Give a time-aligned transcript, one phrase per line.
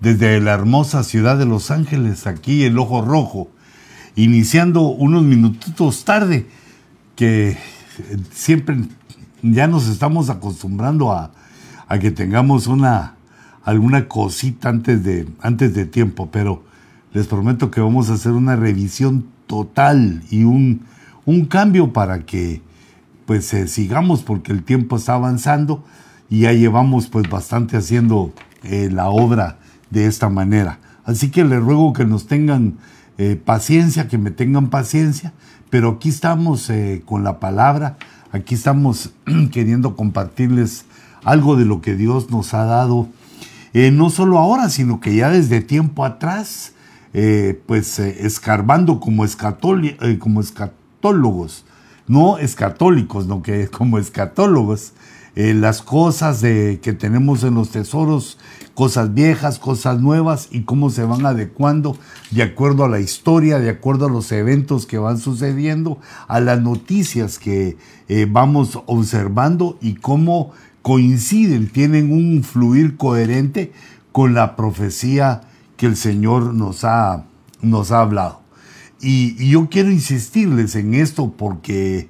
[0.00, 3.48] desde la hermosa ciudad de Los Ángeles, aquí el Ojo Rojo,
[4.14, 6.46] iniciando unos minutitos tarde,
[7.14, 7.56] que
[8.32, 8.76] siempre
[9.42, 11.32] ya nos estamos acostumbrando a,
[12.00, 13.14] que tengamos una
[13.64, 16.62] alguna cosita antes de, antes de tiempo, pero
[17.12, 20.82] les prometo que vamos a hacer una revisión total y un,
[21.24, 22.62] un cambio para que
[23.26, 25.84] pues eh, sigamos porque el tiempo está avanzando
[26.30, 28.32] y ya llevamos pues bastante haciendo
[28.62, 29.58] eh, la obra
[29.90, 30.78] de esta manera.
[31.04, 32.74] Así que les ruego que nos tengan
[33.18, 35.32] eh, paciencia, que me tengan paciencia,
[35.70, 36.70] pero aquí estamos
[37.04, 37.96] con la palabra,
[38.32, 39.10] aquí estamos
[39.52, 40.84] queriendo compartirles
[41.24, 43.08] algo de lo que Dios nos ha dado,
[43.92, 46.72] no solo ahora, sino que ya desde tiempo atrás,
[47.66, 49.26] pues escarbando como,
[50.18, 51.64] como escatólogos,
[52.08, 54.92] no escatólicos, no que como escatólogos,
[55.36, 58.38] eh, las cosas de, que tenemos en los tesoros,
[58.74, 61.96] cosas viejas, cosas nuevas y cómo se van adecuando
[62.30, 66.60] de acuerdo a la historia, de acuerdo a los eventos que van sucediendo, a las
[66.60, 67.76] noticias que
[68.08, 70.52] eh, vamos observando y cómo
[70.82, 73.72] coinciden, tienen un fluir coherente
[74.12, 75.42] con la profecía
[75.76, 77.24] que el Señor nos ha,
[77.60, 78.40] nos ha hablado.
[79.00, 82.08] Y, yo quiero insistirles en esto porque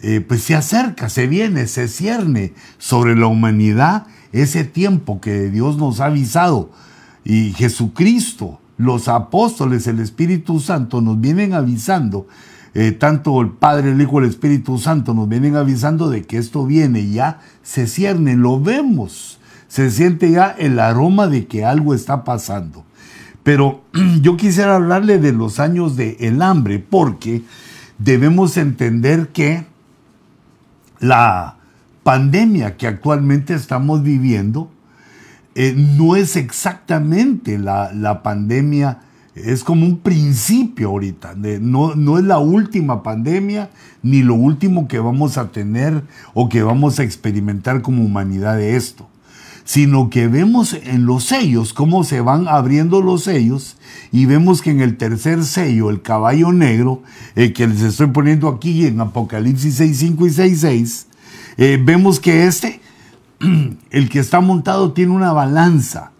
[0.00, 5.76] eh, pues se acerca, se viene, se cierne sobre la humanidad ese tiempo que Dios
[5.76, 6.70] nos ha avisado.
[7.24, 12.26] Y Jesucristo, los apóstoles, el Espíritu Santo nos vienen avisando,
[12.74, 16.64] eh, tanto el Padre, el Hijo, el Espíritu Santo nos vienen avisando de que esto
[16.64, 22.22] viene, ya se cierne, lo vemos, se siente ya el aroma de que algo está
[22.24, 22.84] pasando.
[23.42, 23.82] Pero
[24.22, 27.42] yo quisiera hablarle de los años del el hambre, porque
[27.98, 29.66] debemos entender que
[31.00, 31.56] la
[32.02, 34.70] pandemia que actualmente estamos viviendo
[35.54, 39.00] eh, no es exactamente la, pandemia,
[39.34, 43.70] es como un principio ahorita, no, no es la última pandemia
[44.02, 48.76] ni lo último que vamos a tener o que vamos a experimentar como humanidad de
[48.76, 49.08] esto
[49.64, 53.76] sino que vemos en los sellos cómo se van abriendo los sellos
[54.10, 57.02] y vemos que en el tercer sello, el caballo negro,
[57.34, 61.06] el que les estoy poniendo aquí en Apocalipsis 6, 5 y 6, 6,
[61.58, 62.80] eh, vemos que este,
[63.90, 66.12] el que está montado, tiene una balanza.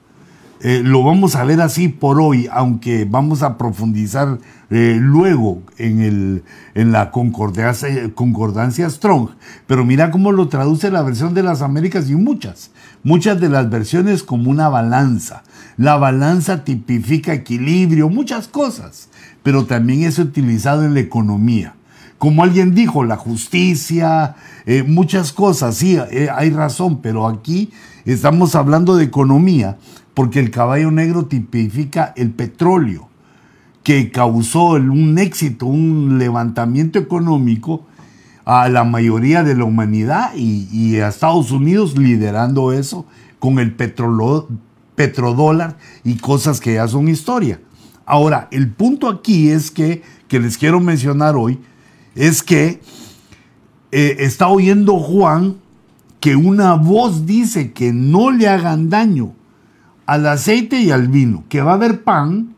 [0.60, 4.38] Eh, lo vamos a ver así por hoy, aunque vamos a profundizar
[4.70, 6.42] eh, luego en, el,
[6.74, 9.30] en la concordancia, concordancia Strong.
[9.66, 12.70] Pero mira cómo lo traduce la versión de las Américas y muchas
[13.02, 15.42] muchas de las versiones como una balanza.
[15.76, 19.08] La balanza tipifica equilibrio, muchas cosas,
[19.42, 21.74] pero también es utilizado en la economía.
[22.18, 24.34] Como alguien dijo, la justicia,
[24.66, 27.70] eh, muchas cosas, sí, hay razón, pero aquí
[28.04, 29.78] estamos hablando de economía,
[30.18, 33.08] porque el caballo negro tipifica el petróleo,
[33.84, 37.86] que causó un éxito, un levantamiento económico
[38.44, 43.06] a la mayoría de la humanidad y, a Estados Unidos liderando eso
[43.38, 47.60] con el petrodólar y cosas que ya son historia.
[48.04, 51.60] Ahora, el punto aquí es que, que les quiero mencionar hoy,
[52.16, 52.80] es que
[53.92, 55.58] eh, está oyendo Juan
[56.18, 59.37] que una voz dice que no le hagan daño
[60.08, 62.54] al aceite y al vino, que va a haber pan,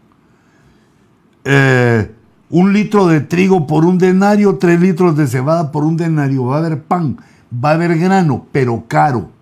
[1.43, 2.15] eh,
[2.49, 6.45] un litro de trigo por un denario, tres litros de cebada por un denario.
[6.45, 7.17] Va a haber pan,
[7.53, 9.33] va a haber grano, pero caro.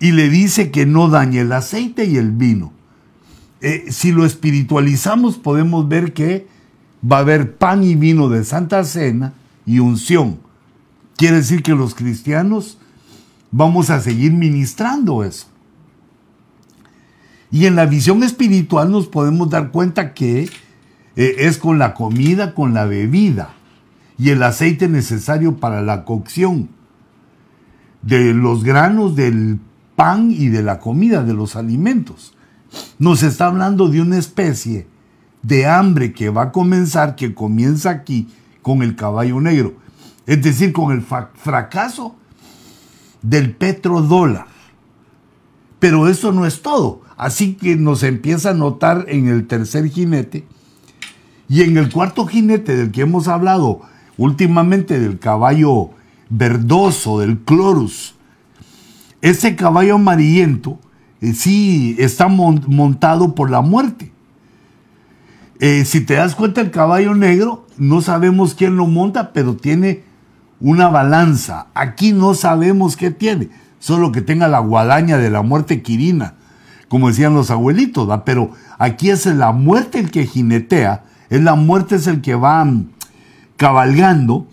[0.00, 2.72] Y le dice que no dañe el aceite y el vino.
[3.60, 6.48] Eh, si lo espiritualizamos, podemos ver que
[7.04, 9.34] va a haber pan y vino de Santa Cena
[9.66, 10.38] y unción.
[11.16, 12.78] Quiere decir que los cristianos
[13.50, 15.51] vamos a seguir ministrando eso.
[17.52, 20.48] Y en la visión espiritual nos podemos dar cuenta que
[21.16, 23.50] eh, es con la comida, con la bebida
[24.18, 26.70] y el aceite necesario para la cocción
[28.00, 29.60] de los granos, del
[29.96, 32.34] pan y de la comida, de los alimentos.
[32.98, 34.86] Nos está hablando de una especie
[35.42, 38.28] de hambre que va a comenzar, que comienza aquí
[38.62, 39.74] con el caballo negro.
[40.24, 42.16] Es decir, con el fracaso
[43.20, 44.46] del petrodólar.
[45.78, 47.02] Pero eso no es todo.
[47.22, 50.44] Así que nos empieza a notar en el tercer jinete
[51.48, 53.82] y en el cuarto jinete del que hemos hablado
[54.16, 55.90] últimamente, del caballo
[56.30, 58.16] verdoso, del clorus,
[59.20, 60.80] ese caballo amarillento
[61.20, 64.10] eh, sí está montado por la muerte.
[65.60, 70.02] Eh, si te das cuenta, el caballo negro, no sabemos quién lo monta, pero tiene
[70.58, 71.68] una balanza.
[71.74, 76.41] Aquí no sabemos qué tiene, solo que tenga la guadaña de la muerte quirina
[76.92, 81.94] como decían los abuelitos, pero aquí es la muerte el que jinetea, es la muerte
[81.94, 82.90] es el que va mm,
[83.56, 84.46] cabalgando,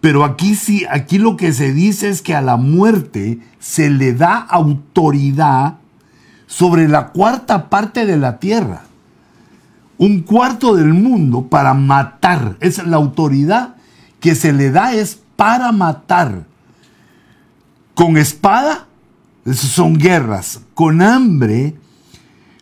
[0.00, 4.14] pero aquí sí, aquí lo que se dice es que a la muerte se le
[4.14, 5.74] da autoridad
[6.48, 8.82] sobre la cuarta parte de la tierra.
[9.96, 12.56] Un cuarto del mundo para matar.
[12.58, 13.76] Es la autoridad
[14.18, 16.46] que se le da es para matar.
[17.94, 18.85] Con espada,
[19.54, 20.60] son guerras.
[20.74, 21.74] Con hambre,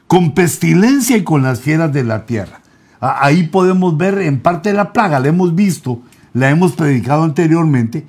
[0.06, 2.60] con pestilencia y con las fieras de la tierra.
[3.00, 6.00] Ahí podemos ver en parte la plaga, la hemos visto,
[6.32, 8.06] la hemos predicado anteriormente,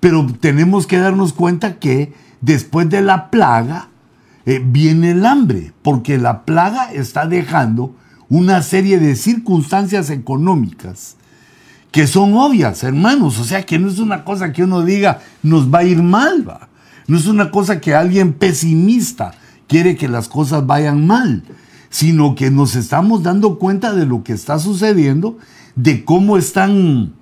[0.00, 3.88] pero tenemos que darnos cuenta que después de la plaga
[4.44, 7.94] eh, viene el hambre, porque la plaga está dejando
[8.28, 11.16] una serie de circunstancias económicas
[11.96, 13.38] que son obvias, hermanos.
[13.38, 16.46] O sea, que no es una cosa que uno diga nos va a ir mal,
[16.46, 16.68] va.
[17.08, 19.32] No es una cosa que alguien pesimista
[19.68, 21.42] quiere que las cosas vayan mal,
[21.88, 25.38] sino que nos estamos dando cuenta de lo que está sucediendo,
[25.74, 27.14] de cómo están,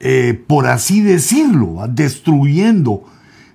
[0.00, 3.04] eh, por así decirlo, destruyendo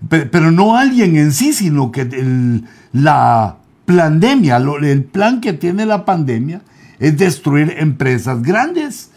[0.10, 2.62] pero no alguien en sí, sino que
[2.92, 6.62] la pandemia, el plan que tiene la pandemia
[7.00, 9.10] es destruir empresas grandes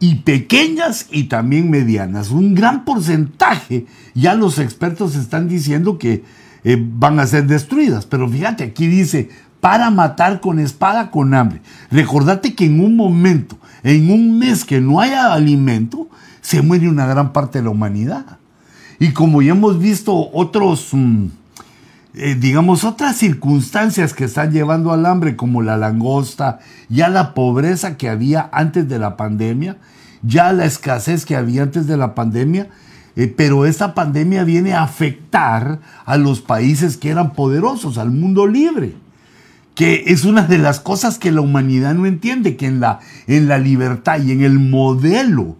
[0.00, 2.30] y pequeñas y también medianas.
[2.30, 6.24] Un gran porcentaje, ya los expertos están diciendo que
[6.64, 9.28] eh, van a ser destruidas, pero fíjate, aquí dice,
[9.60, 11.60] para matar con espada, con hambre.
[11.90, 16.08] Recordate que en un momento, en un mes que no haya alimento,
[16.40, 18.38] se muere una gran parte de la humanidad.
[18.98, 21.26] Y como ya hemos visto otros, mm,
[22.16, 27.96] eh, digamos, otras circunstancias que están llevando al hambre, como la langosta, ya la pobreza
[27.96, 29.78] que había antes de la pandemia,
[30.22, 32.68] ya la escasez que había antes de la pandemia,
[33.16, 38.46] eh, pero esta pandemia viene a afectar a los países que eran poderosos, al mundo
[38.46, 38.94] libre
[39.74, 43.48] que es una de las cosas que la humanidad no entiende, que en la, en
[43.48, 45.56] la libertad y en el modelo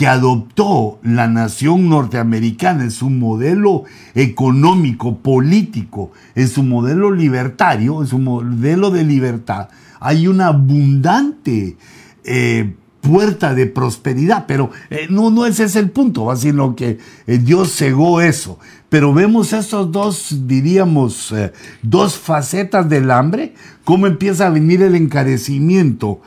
[0.00, 8.06] que adoptó la nación norteamericana en su modelo económico, político, en su modelo libertario, en
[8.06, 9.68] su modelo de libertad,
[10.00, 11.76] hay una abundante
[12.24, 17.36] eh, puerta de prosperidad, pero eh, no, no ese es el punto, sino que eh,
[17.36, 18.58] Dios cegó eso.
[18.88, 21.34] Pero vemos esos dos, diríamos,
[21.82, 23.52] dos facetas del hambre,
[23.84, 26.22] cómo empieza a venir el encarecimiento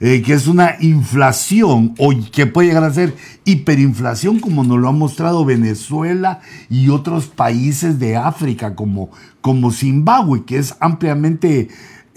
[0.00, 3.14] eh, que es una inflación o que puede llegar a ser
[3.44, 6.40] hiperinflación como nos lo ha mostrado Venezuela
[6.70, 9.10] y otros países de África como,
[9.40, 11.68] como Zimbabue, que es ampliamente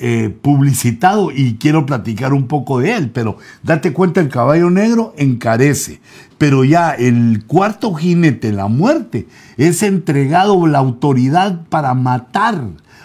[0.04, 5.14] eh, publicitado y quiero platicar un poco de él, pero date cuenta, el caballo negro
[5.16, 6.02] encarece,
[6.40, 12.64] pero ya el cuarto jinete, la muerte, es entregado la autoridad para matar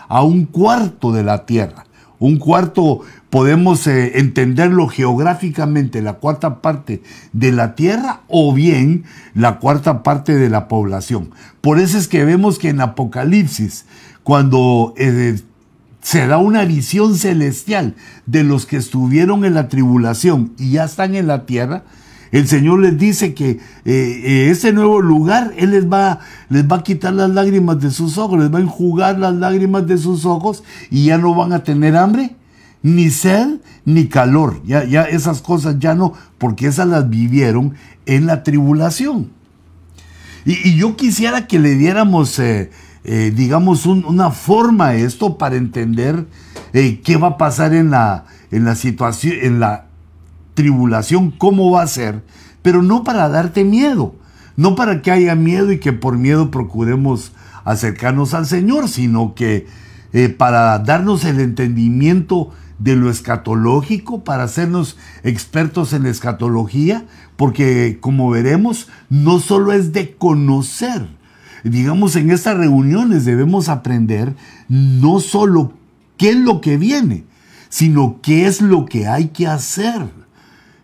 [0.08, 1.84] a un cuarto de la tierra.
[2.18, 3.02] Un cuarto
[3.36, 7.02] podemos eh, entenderlo geográficamente, la cuarta parte
[7.34, 9.04] de la tierra o bien
[9.34, 11.32] la cuarta parte de la población.
[11.60, 13.84] Por eso es que vemos que en Apocalipsis,
[14.22, 15.38] cuando eh,
[16.00, 17.94] se da una visión celestial
[18.24, 21.82] de los que estuvieron en la tribulación y ya están en la tierra,
[22.32, 26.82] el Señor les dice que eh, ese nuevo lugar, Él les va, les va a
[26.82, 30.64] quitar las lágrimas de sus ojos, les va a enjugar las lágrimas de sus ojos
[30.90, 32.34] y ya no van a tener hambre
[32.86, 34.62] ni sed ni calor.
[34.64, 37.74] Ya, ya esas cosas ya no, porque esas las vivieron
[38.06, 39.30] en la tribulación.
[40.44, 42.70] Y, yo quisiera que le diéramos, eh,
[43.02, 46.26] eh, digamos, una forma a esto para entender
[46.72, 49.86] eh, qué va a pasar en la, en la situación, en la
[50.54, 52.22] tribulación, cómo va a ser,
[52.62, 54.14] pero no para darte miedo,
[54.56, 57.32] no para que haya miedo y que por miedo procuremos
[57.64, 59.66] acercarnos al Señor, sino que
[60.38, 67.04] para darnos el entendimiento de lo escatológico para hacernos expertos en escatología,
[67.36, 71.08] porque como veremos, no solo es de conocer,
[71.64, 74.34] digamos, en estas reuniones debemos aprender
[74.68, 75.72] no solo
[76.16, 77.24] qué es lo que viene,
[77.68, 80.02] sino qué es lo que hay que hacer.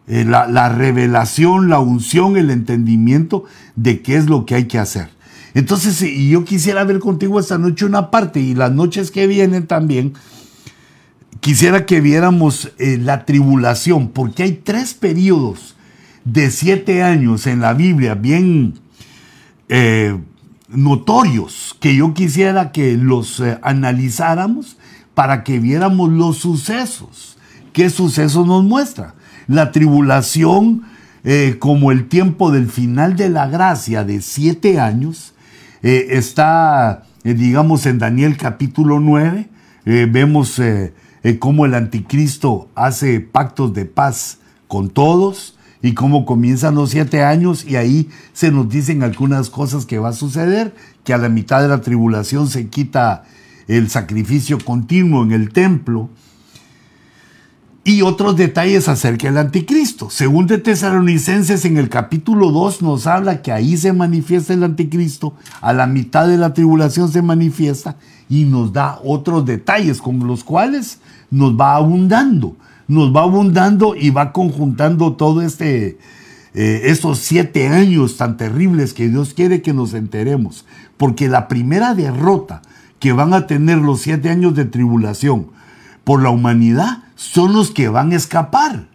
[0.09, 3.45] Eh, la, la, revelación, la unción, el entendimiento
[3.77, 5.11] de qué es lo que hay que hacer.
[5.55, 10.15] Entonces, yo quisiera ver contigo esta noche una parte y las noches que vienen también,
[11.43, 15.75] quisiera que viéramos eh, la tribulación, porque hay tres periodos
[16.25, 18.75] de siete años en la Biblia bien
[19.69, 20.17] eh,
[20.69, 24.77] notorios que yo quisiera que los eh, analizáramos
[25.15, 27.37] para que viéramos los sucesos.
[27.73, 29.15] ¿Qué sucesos nos muestra?
[29.49, 30.85] La tribulación
[31.61, 35.35] como el tiempo del final de la gracia de siete años
[35.83, 39.49] está, digamos, en Daniel capítulo 9
[39.85, 40.61] eh, vemos
[41.23, 44.38] eh, cómo el anticristo hace pactos de paz
[44.69, 49.85] con todos y cómo comienzan los siete años y ahí se nos dicen algunas cosas
[49.85, 50.75] que va a suceder,
[51.05, 53.25] que a la mitad de la tribulación se quita
[53.69, 56.09] el sacrificio continuo en el templo
[57.85, 60.09] y otros detalles acerca del anticristo.
[60.09, 65.35] Según de Tesalonicenses en el capítulo 2 nos habla que ahí se manifiesta el anticristo,
[65.61, 67.97] a la mitad de la tribulación se manifiesta
[68.29, 74.11] y nos da otros detalles con los cuales nos va abundando, nos va abundando y
[74.11, 75.99] va conjuntando todo este,
[76.55, 80.65] eh, estos siete años tan terribles que Dios quiere que nos enteremos.
[80.97, 82.62] Porque la primera derrota
[83.01, 85.49] que van a tener los siete años de tribulación
[86.05, 88.87] por la humanidad son los que van a escapar.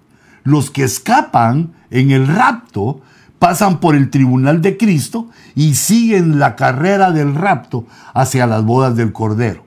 [0.44, 3.02] Los que escapan en el rapto
[3.40, 8.96] pasan por el tribunal de Cristo y siguen la carrera del rapto hacia las bodas
[8.96, 9.66] del Cordero.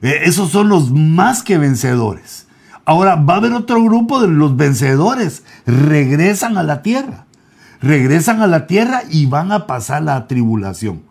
[0.00, 2.46] Eh, esos son los más que vencedores.
[2.84, 5.44] Ahora va a haber otro grupo de los vencedores.
[5.66, 7.26] Regresan a la tierra.
[7.80, 11.02] Regresan a la tierra y van a pasar la tribulación.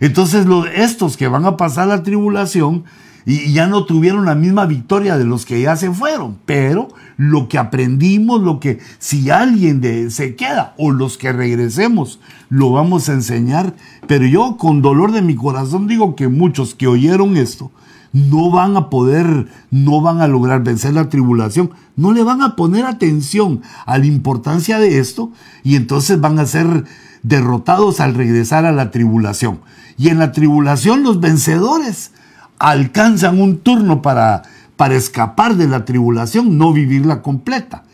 [0.00, 2.84] Entonces los, estos que van a pasar la tribulación
[3.26, 6.38] y ya no tuvieron la misma victoria de los que ya se fueron.
[6.46, 12.20] Pero lo que aprendimos, lo que si alguien de, se queda o los que regresemos,
[12.48, 13.74] lo vamos a enseñar.
[14.06, 17.72] Pero yo con dolor de mi corazón digo que muchos que oyeron esto
[18.12, 22.54] no van a poder, no van a lograr vencer la tribulación, no le van a
[22.54, 25.32] poner atención a la importancia de esto
[25.64, 26.84] y entonces van a ser
[27.24, 29.58] derrotados al regresar a la tribulación.
[29.98, 32.12] Y en la tribulación los vencedores
[32.58, 34.42] alcanzan un turno para,
[34.76, 37.84] para escapar de la tribulación, no vivirla completa.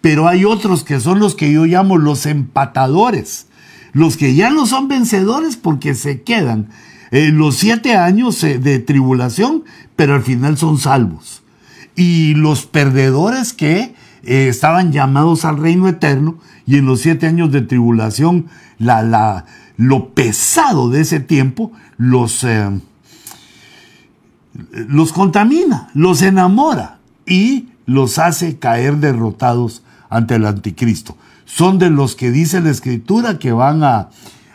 [0.00, 3.46] Pero hay otros que son los que yo llamo los empatadores,
[3.92, 6.68] los que ya no son vencedores porque se quedan
[7.10, 9.64] eh, los siete años eh, de tribulación,
[9.96, 11.42] pero al final son salvos.
[11.96, 17.50] Y los perdedores que eh, estaban llamados al reino eterno y en los siete años
[17.52, 18.46] de tribulación,
[18.78, 19.44] la, la,
[19.76, 22.46] lo pesado de ese tiempo los
[24.54, 31.16] los contamina, los enamora y los hace caer derrotados ante el anticristo.
[31.44, 34.10] Son de los que dice la escritura que van a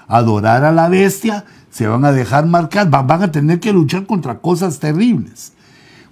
[0.07, 4.39] adorar a la bestia, se van a dejar marcar, van a tener que luchar contra
[4.39, 5.53] cosas terribles.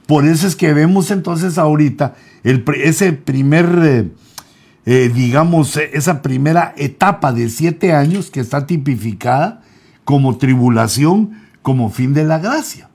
[0.08, 4.12] Por eso es que vemos entonces ahorita ese primer, eh,
[4.86, 9.62] eh, digamos, esa primera etapa de siete años que está tipificada
[10.04, 12.90] como tribulación, como fin de la gracia.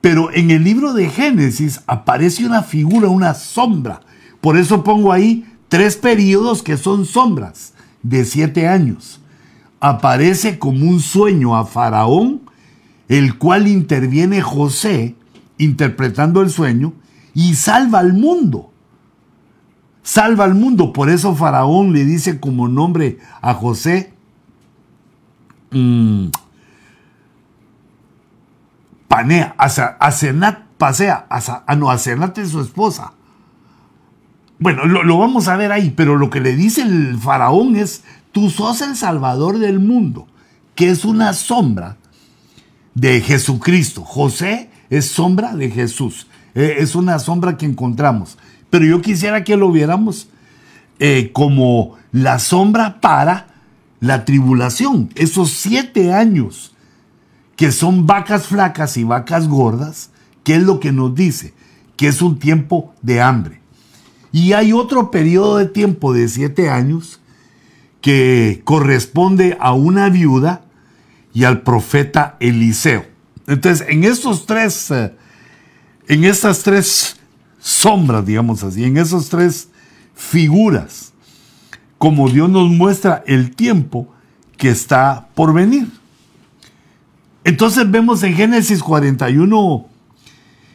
[0.00, 4.00] Pero en el libro de Génesis aparece una figura, una sombra.
[4.40, 9.20] Por eso pongo ahí tres periodos que son sombras de siete años.
[9.78, 12.42] Aparece como un sueño a Faraón,
[13.08, 15.16] el cual interviene José
[15.58, 16.94] interpretando el sueño
[17.34, 18.70] y salva al mundo.
[20.02, 20.92] Salva al mundo.
[20.92, 24.14] Por eso Faraón le dice como nombre a José,
[29.10, 33.12] panea, Asenat pasea, a no, Asenat es su esposa.
[34.60, 38.50] Bueno, lo, vamos a ver ahí, pero lo que le dice el faraón es, tú
[38.50, 40.28] sos el salvador del mundo,
[40.76, 41.96] que es una sombra
[42.94, 44.02] de Jesucristo.
[44.04, 48.38] José es sombra de Jesús, eh, es una sombra que encontramos.
[48.70, 50.28] Pero yo quisiera que lo viéramos
[51.00, 53.48] eh, como la sombra para
[53.98, 56.76] la tribulación, esos siete años
[57.60, 60.08] que son vacas flacas y vacas gordas,
[60.44, 61.52] ¿qué es lo que nos dice?
[61.94, 63.60] Que es un tiempo de hambre.
[64.32, 67.20] Y hay otro periodo de tiempo de siete años
[68.00, 70.62] que corresponde a una viuda
[71.34, 73.04] y al profeta Eliseo.
[73.46, 75.14] Entonces, en estos tres, eh,
[76.08, 77.18] en estas tres
[77.58, 79.68] sombras, digamos así, en esas tres
[80.14, 81.12] figuras,
[81.98, 84.10] como Dios nos muestra el tiempo
[84.56, 85.99] que está por venir.
[87.44, 89.86] Entonces vemos en Génesis 41,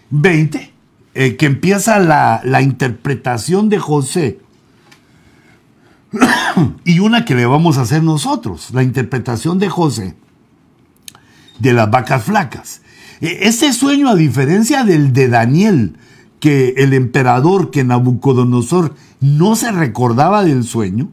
[0.09, 0.73] 20,
[1.13, 4.39] eh, que empieza la, la interpretación de José
[6.85, 10.15] y una que le vamos a hacer nosotros, la interpretación de José
[11.59, 12.81] de las vacas flacas.
[13.21, 15.97] E, ese sueño, a diferencia del de Daniel,
[16.39, 21.09] que el emperador, que Nabucodonosor no se recordaba del sueño,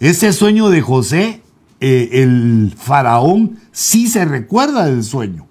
[0.00, 1.42] ese sueño de José
[1.86, 5.46] eh, el faraón sí se recuerda del sueño,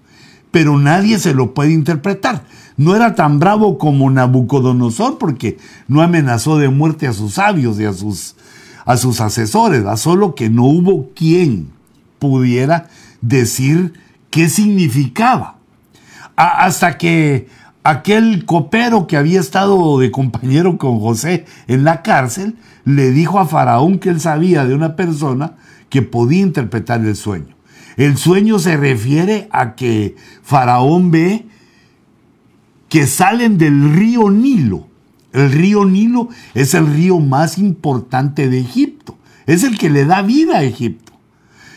[0.49, 2.43] pero nadie se lo puede interpretar.
[2.75, 7.85] No era tan bravo como Nabucodonosor porque no amenazó de muerte a sus sabios y
[7.85, 8.35] a sus,
[8.83, 11.69] a sus asesores, solo que no hubo quien
[12.17, 12.89] pudiera
[13.21, 13.93] decir
[14.31, 15.57] qué significaba.
[16.35, 17.47] hasta que
[17.83, 23.45] aquel copero que había estado de compañero con José en la cárcel, le dijo a
[23.45, 25.57] Faraón que él sabía de una persona
[25.93, 27.55] que podía interpretar el sueño.
[27.97, 31.45] El sueño se refiere a que Faraón ve
[32.89, 34.87] que salen del río Nilo.
[35.33, 39.19] El río Nilo es el río más importante de Egipto.
[39.45, 41.13] Es el que le da vida a Egipto.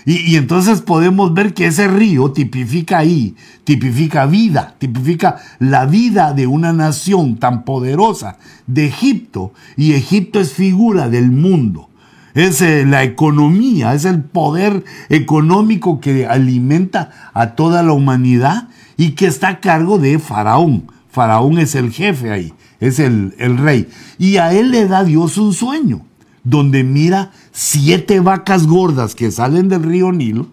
[0.07, 6.47] Y, entonces podemos ver que ese río tipifica ahí, tipifica vida, tipifica la vida de
[6.47, 9.53] una nación tan poderosa de Egipto.
[9.77, 11.91] Y Egipto es figura del mundo.
[12.37, 19.13] Es eh, la economía, es el poder económico que alimenta a toda la humanidad y
[19.13, 20.93] que está a cargo de Faraón.
[21.11, 23.89] Faraón es el jefe ahí, es el, el rey.
[24.19, 26.03] Y a él le da Dios un sueño
[26.45, 30.49] donde mira siete vacas gordas que salen del río Nilo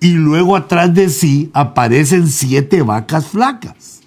[0.00, 4.00] y luego atrás de sí aparecen siete vacas flacas.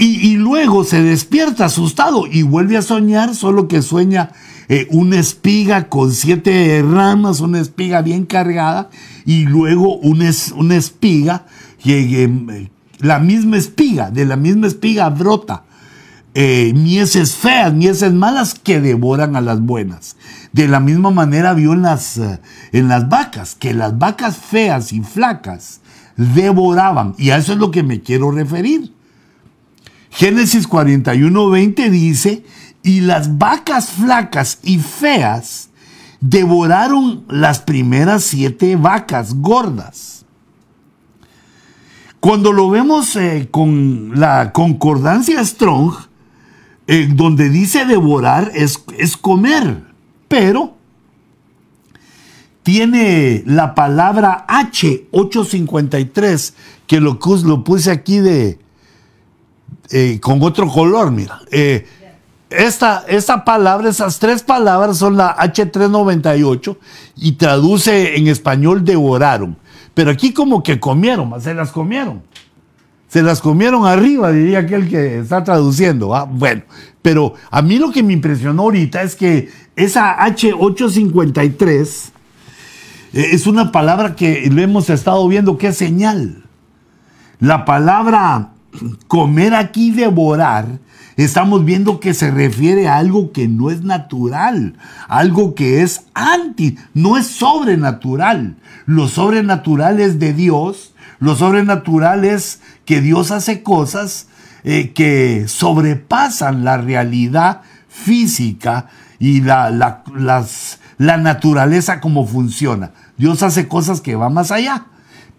[0.00, 4.30] Y, luego se despierta asustado y vuelve a soñar, solo que sueña
[4.68, 8.90] eh, una espiga con siete ramas, una espiga bien cargada,
[9.24, 11.46] y luego una, una espiga,
[11.82, 15.64] que, la misma espiga, de la misma espiga brota
[16.40, 20.16] eh, mieses feas, mieses malas que devoran a las buenas.
[20.52, 22.38] De la misma manera vio en las, eh,
[22.70, 25.80] en las vacas, que las vacas feas y flacas
[26.16, 27.14] devoraban.
[27.18, 28.92] Y a eso es lo que me quiero referir.
[30.10, 32.44] Génesis 41, 20 dice,
[32.82, 35.70] y las vacas flacas y feas
[36.20, 40.24] devoraron las primeras siete vacas gordas.
[42.20, 45.94] Cuando lo vemos eh, con la concordancia Strong,
[47.10, 49.84] donde dice devorar es, es comer,
[50.26, 50.78] pero
[52.68, 56.52] tiene la palabra H853,
[56.86, 58.58] que lo, lo puse aquí de,
[59.90, 61.40] eh, con otro color, mira.
[61.50, 61.86] Eh,
[62.50, 66.76] esta, esta, palabra, esas tres palabras son la H398
[67.16, 69.56] y traduce en español devoraron.
[69.94, 72.22] Pero aquí como que comieron, se las comieron
[73.08, 76.14] se las comieron arriba, diría aquel que está traduciendo.
[76.30, 76.62] Bueno,
[77.02, 82.10] pero a mí lo que me impresionó ahorita es que esa H853
[83.14, 86.44] eh, es una palabra que lo hemos estado viendo que es señal.
[87.40, 88.52] La palabra
[89.06, 90.66] comer aquí, devorar,
[91.24, 94.74] estamos viendo que se refiere a algo que no es natural,
[95.08, 98.56] algo que es anti, no es sobrenatural.
[98.86, 104.28] Lo sobrenatural es de Dios, lo sobrenatural es que Dios hace cosas
[104.64, 108.86] eh, que sobrepasan la realidad física
[109.18, 112.92] y la, las, la naturaleza como funciona.
[113.16, 114.86] Dios hace cosas que van más allá.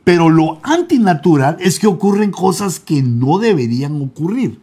[0.03, 4.59] Pero lo antinatural es que ocurren cosas que no deberían ocurrir.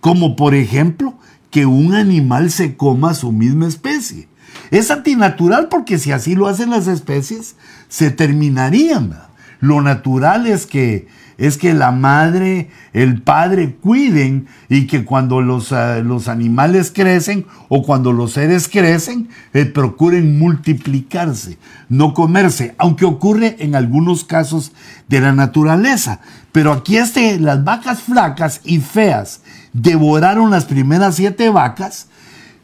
[0.00, 1.18] Como por ejemplo
[1.50, 4.28] que un animal se coma a su misma especie.
[4.70, 7.56] Es antinatural porque si así lo hacen las especies,
[7.88, 9.18] se terminarían.
[9.60, 15.72] Lo natural es que es que la madre, el padre cuiden y que cuando los,
[15.72, 21.56] ah, los animales crecen o cuando los seres crecen, eh, procuren multiplicarse,
[21.88, 24.72] no comerse, aunque ocurre en algunos casos
[25.06, 26.20] de la naturaleza.
[26.50, 32.08] Pero aquí este, las vacas flacas y feas devoraron las primeras siete vacas.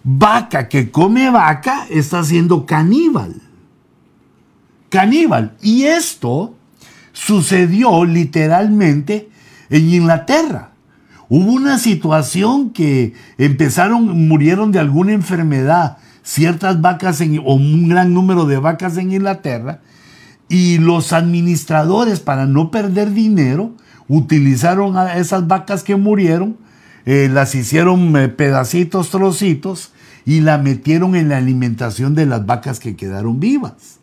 [0.02, 3.40] Vaca que come vaca está siendo caníbal.
[4.88, 5.56] Caníbal.
[5.62, 6.54] Y esto
[7.14, 9.30] sucedió literalmente
[9.70, 10.72] en Inglaterra.
[11.30, 18.44] Hubo una situación que empezaron, murieron de alguna enfermedad ciertas vacas o un gran número
[18.44, 19.80] de vacas en Inglaterra
[20.48, 23.72] y los administradores para no perder dinero
[24.08, 26.58] utilizaron a esas vacas que murieron,
[27.06, 29.92] eh, las hicieron eh, pedacitos, trocitos
[30.26, 34.00] y la metieron en la alimentación de las vacas que quedaron vivas.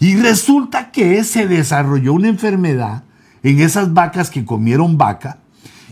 [0.00, 3.04] Y resulta que se desarrolló una enfermedad
[3.42, 5.38] en esas vacas que comieron vaca,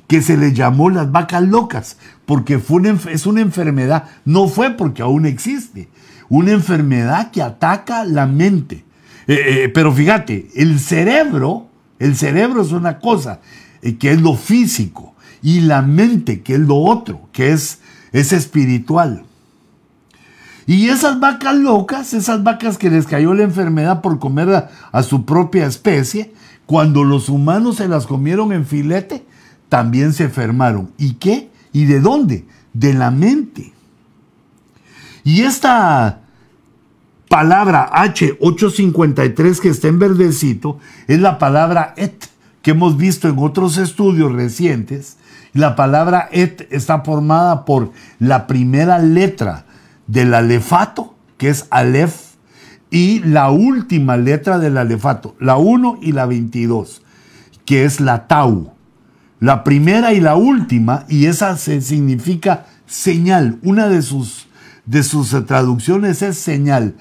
[0.07, 5.03] que se le llamó las vacas locas, porque fue es una enfermedad, no fue porque
[5.03, 5.91] aún existe,
[6.31, 8.85] una enfermedad que ataca la mente.
[9.27, 11.69] Eh, eh, pero fíjate, el cerebro,
[11.99, 13.41] el cerebro es una cosa,
[13.83, 17.81] eh, que es lo físico, y la mente, que es lo otro, que es,
[18.13, 19.25] es espiritual.
[20.69, 25.25] Y esas vacas locas, esas vacas que les cayó la enfermedad por comer a, su
[25.25, 26.35] propia especie,
[26.67, 29.25] cuando los humanos se las comieron en filete,
[29.71, 30.91] también se enfermaron.
[30.99, 31.49] ¿Y qué?
[31.73, 32.45] ¿Y de dónde?
[32.75, 33.73] De la mente.
[35.25, 36.21] Y esta
[37.31, 42.27] palabra H853 que está en verdecito es la palabra et,
[42.61, 45.17] que hemos visto en otros estudios recientes,
[45.55, 49.65] La palabra et está formada por la primera letra
[50.09, 52.29] del alefato, que es alef,
[52.91, 57.03] y la última letra del alefato, la 1 y la 22,
[57.65, 58.73] que es la tau.
[59.39, 63.59] La primera y la última, y esa se significa señal.
[63.63, 64.49] Una de sus,
[64.85, 66.97] de sus traducciones es señal.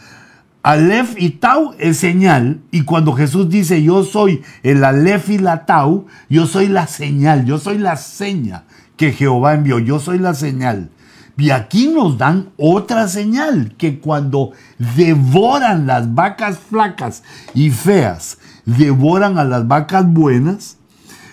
[0.62, 5.66] Aleph y Tau es señal, y cuando Jesús dice yo soy el Aleph y la
[5.66, 8.66] Tau, yo soy la señal, yo soy la seña
[8.98, 10.90] que Jehová envió, yo soy la señal.
[11.38, 14.54] Y aquí nos dan otra señal, que cuando
[14.96, 17.22] devoran las vacas flacas
[17.54, 20.78] y feas, devoran a las vacas buenas,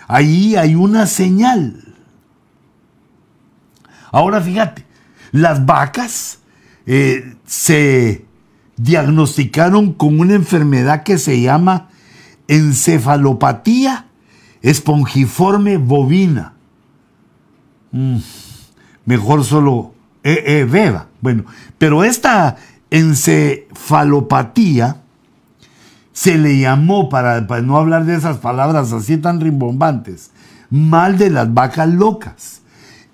[0.07, 1.95] ahí hay una señal.
[4.13, 4.85] Ahora fíjate,
[5.33, 6.41] las vacas
[6.87, 8.27] eh, se
[8.77, 11.89] diagnosticaron con una enfermedad que se llama
[12.47, 14.07] encefalopatía
[14.61, 16.53] espongiforme bovina.
[17.93, 18.19] Mm,
[19.07, 19.94] mejor solo
[20.25, 21.07] eh, eh, beba.
[21.21, 21.45] Bueno,
[21.79, 22.57] pero esta
[22.91, 25.03] encefalopatía
[26.13, 30.31] se le llamó, para, no hablar de esas palabras así tan rimbombantes,
[30.71, 32.63] mal de las vacas locas.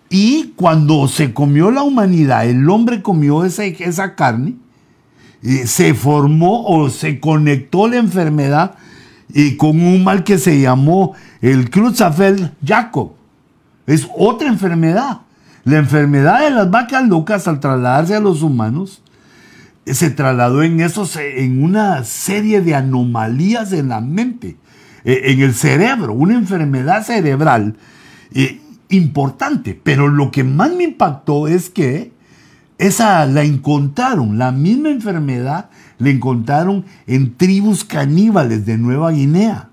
[0.08, 4.54] Y cuando se comió la humanidad, el hombre comió esa, esa carne,
[5.42, 8.74] eh, se formó o se conectó la enfermedad
[9.32, 13.12] y con un mal que se llamó el Creutzfeldt-Jakob.
[13.86, 15.22] Es otra enfermedad.
[15.64, 19.02] La enfermedad de las vacas locas al trasladarse a los humanos
[19.86, 24.56] se trasladó en, esos, en una serie de anomalías en la mente,
[25.04, 27.76] eh, en el cerebro, una enfermedad cerebral
[28.32, 29.78] eh, importante.
[29.82, 32.12] Pero lo que más me impactó es que
[32.78, 35.68] esa la encontraron, la misma enfermedad
[35.98, 39.68] la encontraron en tribus caníbales de Nueva Guinea.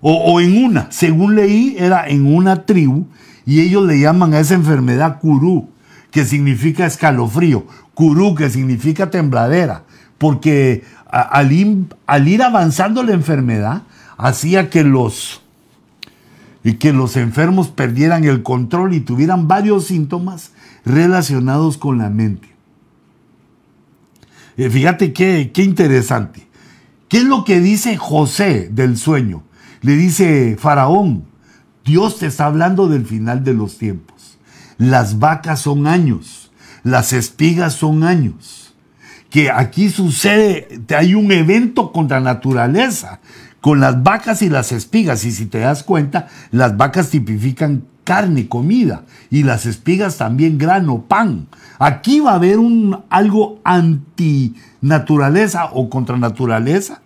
[0.00, 3.06] O, o en una, según leí, era en una tribu
[3.46, 5.68] y ellos le llaman a esa enfermedad curú,
[6.10, 9.82] que significa escalofrío, curú, que significa tembladera,
[10.18, 13.82] porque al, ir avanzando la enfermedad,
[14.16, 15.42] hacía que los,
[16.62, 20.52] y que los enfermos perdieran el control y tuvieran varios síntomas
[20.84, 22.48] relacionados con la mente.
[24.56, 26.46] Eh, fíjate qué, qué interesante.
[27.08, 29.42] ¿Qué es lo que dice José del sueño?
[29.82, 31.24] Le dice, Faraón,
[31.84, 34.38] Dios te está hablando del final de los tiempos.
[34.78, 36.50] Las vacas son años,
[36.82, 38.74] las espigas son años.
[39.28, 43.20] Que aquí sucede, hay un evento contra naturaleza
[43.60, 45.24] con las vacas y las espigas.
[45.24, 51.02] Y si te das cuenta, las vacas tipifican carne, comida, y las espigas también grano,
[51.02, 51.48] pan.
[51.78, 57.02] Aquí va a haber un, algo antinaturaleza o contra naturaleza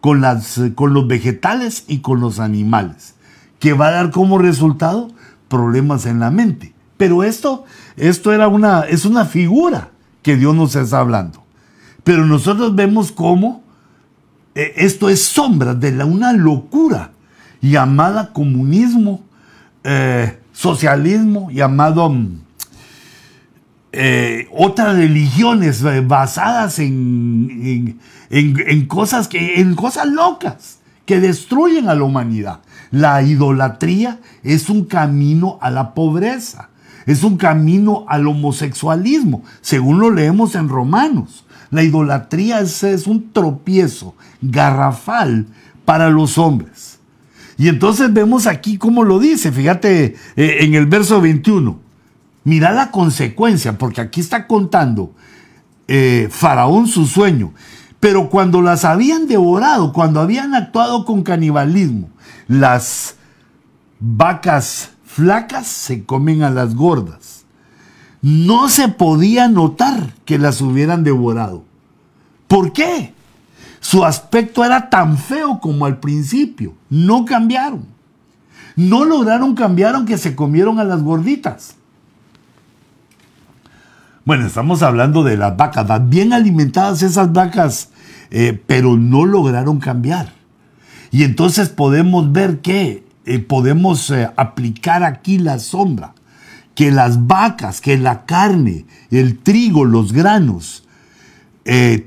[0.00, 3.14] con, las, con los vegetales y con los animales
[3.62, 5.08] que va a dar como resultado
[5.46, 6.74] problemas en la mente.
[6.96, 7.64] Pero esto,
[7.96, 11.44] esto era una, es una figura que Dios nos está hablando.
[12.02, 13.62] Pero nosotros vemos cómo
[14.56, 17.12] eh, esto es sombra de la, una locura
[17.60, 19.22] llamada comunismo,
[19.84, 22.40] eh, socialismo, llamado mm,
[23.92, 31.94] eh, otras religiones basadas en, en, en, cosas que, en cosas locas que destruyen a
[31.94, 32.60] la humanidad.
[32.90, 36.70] La idolatría es un camino a la pobreza,
[37.06, 41.44] es un camino al homosexualismo, según lo leemos en Romanos.
[41.70, 45.46] La idolatría es, un tropiezo garrafal
[45.84, 46.98] para los hombres.
[47.56, 51.78] Y entonces vemos aquí cómo lo dice, fíjate eh, en el verso 21.
[52.44, 55.14] Mira la consecuencia, porque aquí está contando
[55.88, 57.52] eh, Faraón su sueño.
[58.02, 62.10] Pero cuando las habían devorado, cuando habían actuado con canibalismo,
[62.48, 63.14] las
[64.00, 67.44] vacas flacas se comen a las gordas.
[68.20, 71.62] No se podía notar que las hubieran devorado.
[72.48, 73.14] ¿Por qué?
[73.78, 76.74] Su aspecto era tan feo como al principio.
[76.90, 77.86] No cambiaron.
[78.74, 81.76] No lograron cambiar aunque se comieron a las gorditas.
[84.24, 87.88] Bueno, estamos hablando de las vacas, bien alimentadas esas vacas,
[88.30, 90.32] eh, pero no lograron cambiar.
[91.10, 96.14] Y entonces podemos ver que eh, podemos eh, aplicar aquí la sombra,
[96.76, 100.84] que las vacas, que la carne, el trigo, los granos,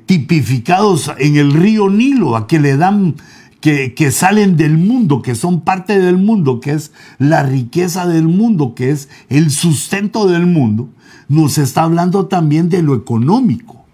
[0.06, 3.16] tipificados en el río Nilo, a que le dan,
[3.60, 8.28] que, que salen del mundo, que son parte del mundo, que es la riqueza del
[8.28, 10.90] mundo, que es el sustento del mundo,
[11.28, 13.86] nos está hablando también de lo económico.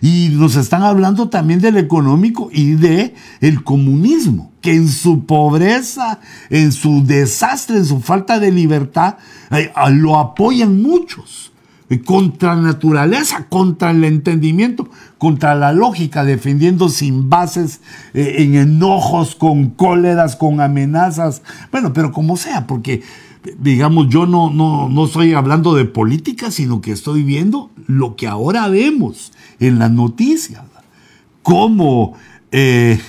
[0.00, 6.20] Y nos están hablando también del económico y de el comunismo, que en su pobreza,
[6.50, 9.16] en su desastre, en su falta de libertad,
[9.50, 11.52] eh, lo apoyan muchos.
[11.90, 17.80] Eh, contra naturaleza, contra el entendimiento, contra la lógica, defendiendo sin bases,
[18.12, 21.42] eh, en enojos, con cóleras, con amenazas.
[21.72, 23.02] Bueno, pero como sea, porque
[23.58, 28.26] digamos, yo no, no, no estoy hablando de política, sino que estoy viendo lo que
[28.26, 30.62] ahora vemos en las noticias,
[31.42, 32.14] como
[32.52, 33.00] eh,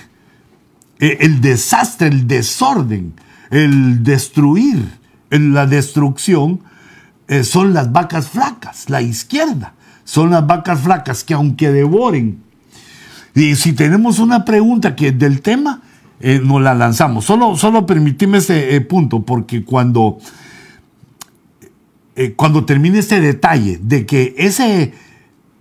[0.99, 3.13] el desastre, el desorden,
[3.51, 6.61] el destruir, la destrucción,
[7.27, 12.41] eh, son las vacas flacas, la izquierda, son las vacas flacas que aunque devoren,
[13.35, 15.81] y si tenemos una pregunta que del tema,
[16.19, 17.25] eh, nos la lanzamos.
[17.25, 20.17] Solo, solo permitime ese eh, punto, porque cuando,
[22.35, 24.93] cuando termine este detalle de que ese,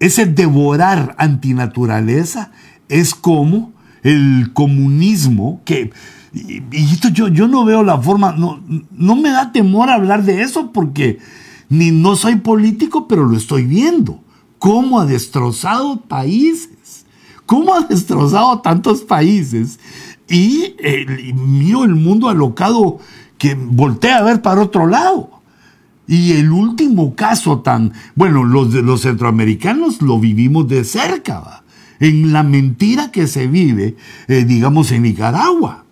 [0.00, 2.52] ese devorar antinaturaleza
[2.88, 5.92] es como el comunismo, que
[6.32, 8.60] y, yo, yo no veo la forma, no,
[8.92, 11.18] no me da temor hablar de eso porque
[11.68, 14.20] ni no soy político, pero lo estoy viendo.
[14.58, 17.06] ¿Cómo ha destrozado países?
[17.46, 19.78] ¿Cómo ha destrozado tantos países?
[20.28, 22.98] Y el, mío, el mundo alocado
[23.38, 25.30] que voltea a ver para otro lado.
[26.06, 31.62] Y el último caso tan, bueno, los de los centroamericanos lo vivimos de cerca,
[32.00, 35.84] en la mentira que se vive, eh, digamos, en Nicaragua,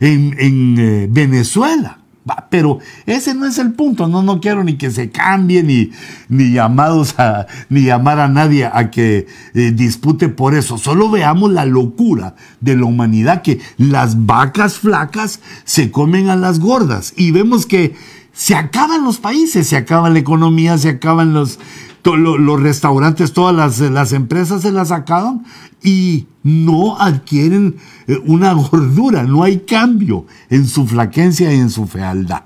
[0.00, 2.03] en, eh, Venezuela.
[2.48, 5.90] Pero ese no es el punto, no, no quiero ni que se cambie, ni,
[6.28, 10.78] ni llamados a, ni llamar a nadie a que eh, dispute por eso.
[10.78, 16.60] Solo veamos la locura de la humanidad, que las vacas flacas se comen a las
[16.60, 17.12] gordas.
[17.16, 17.94] Y vemos que
[18.32, 21.58] se acaban los países, se acaba la economía, se acaban los,
[22.04, 25.44] los restaurantes, todas las, las, empresas se las acaban
[25.82, 31.86] y no adquieren eh, una gordura, no hay cambio en su flaquencia y en su
[31.86, 32.42] fealdad.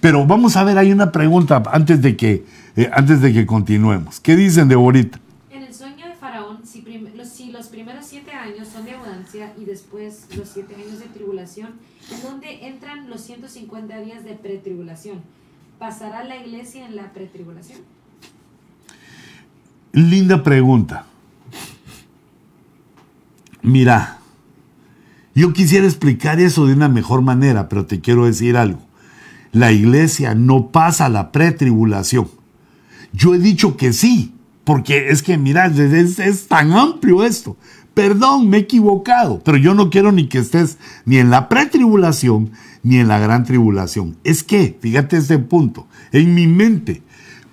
[0.00, 2.44] Pero vamos a ver, hay una pregunta antes de que,
[2.76, 4.20] eh, antes de que continuemos.
[4.20, 5.18] ¿Qué dicen, Deborita?
[5.50, 6.82] En el sueño de Faraón, si,
[7.14, 11.06] los, si los primeros siete años son de abundancia y después los siete años de
[11.06, 11.70] tribulación,
[12.10, 15.22] ¿en dónde entran los 150 días de pretribulación?
[15.78, 17.80] ¿Pasará la iglesia en la pretribulación?
[19.92, 21.06] Linda pregunta.
[23.62, 24.18] Mira,
[25.34, 28.80] yo quisiera explicar eso de una mejor manera, pero te quiero decir algo.
[29.52, 32.28] La iglesia no pasa la pretribulación.
[33.12, 37.56] Yo he dicho que sí, porque es que, mira, es, es, tan amplio esto.
[37.92, 42.52] Perdón, me he equivocado, pero yo no quiero ni que estés ni en la pretribulación
[42.84, 44.16] ni en la gran tribulación.
[44.22, 47.02] Es que, fíjate este punto, en mi mente,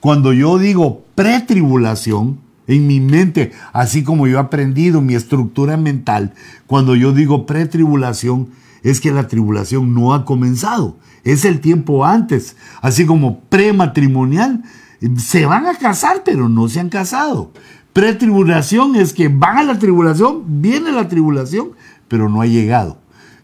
[0.07, 6.33] cuando yo digo pretribulación, en mi mente, así como yo he aprendido mi estructura mental,
[6.65, 8.47] cuando yo digo pretribulación,
[8.83, 14.63] es que la tribulación no ha comenzado, es el tiempo antes, así como prematrimonial,
[15.17, 17.51] se van a casar, pero no se han casado.
[17.91, 21.71] Pretribulación es que van a la tribulación, viene la tribulación,
[22.07, 22.97] pero no ha llegado.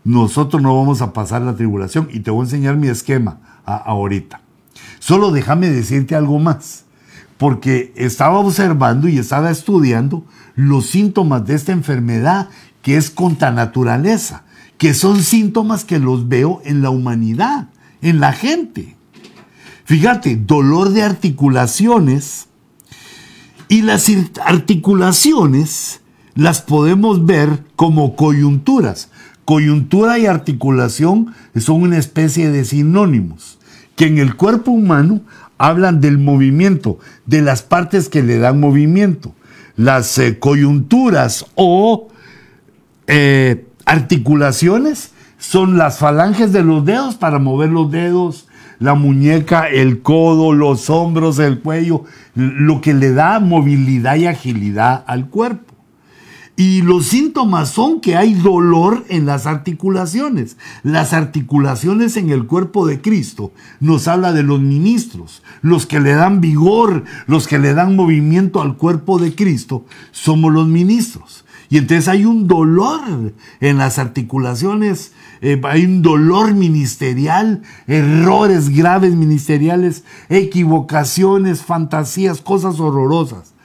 [0.05, 4.42] Nosotros no vamos a pasar la tribulación y te voy a enseñar mi esquema ahorita.
[5.05, 6.85] Solo déjame decirte algo más
[7.37, 10.23] porque estaba observando y estaba estudiando
[10.55, 12.47] los síntomas de esta enfermedad
[12.81, 14.45] que es contra naturaleza,
[14.77, 17.67] que son síntomas que los veo en la humanidad,
[18.01, 18.95] en la gente.
[19.83, 22.47] Fíjate, dolor de articulaciones
[23.67, 24.09] y las
[24.45, 25.99] articulaciones
[26.33, 29.09] las podemos ver como coyunturas.
[29.43, 33.59] Coyuntura y articulación son una especie de sinónimos
[33.95, 35.21] que en el cuerpo humano
[35.57, 39.33] hablan del movimiento, de las partes que le dan movimiento.
[39.75, 42.09] Las eh, coyunturas o
[43.07, 48.47] eh, articulaciones son las falanges de los dedos para mover los dedos,
[48.79, 52.03] la muñeca, el codo, los hombros, el cuello,
[52.35, 55.72] lo que le da movilidad y agilidad al cuerpo.
[56.55, 60.57] Y los síntomas son que hay dolor en las articulaciones.
[60.83, 66.13] Las articulaciones en el cuerpo de Cristo nos habla de los ministros, los que le
[66.13, 71.43] dan vigor, los que le dan movimiento al cuerpo de Cristo, somos los ministros.
[71.69, 75.11] Y entonces hay un dolor en las articulaciones,
[75.41, 83.55] eh, hay un dolor ministerial, errores graves ministeriales, equivocaciones, fantasías, cosas horrorosas,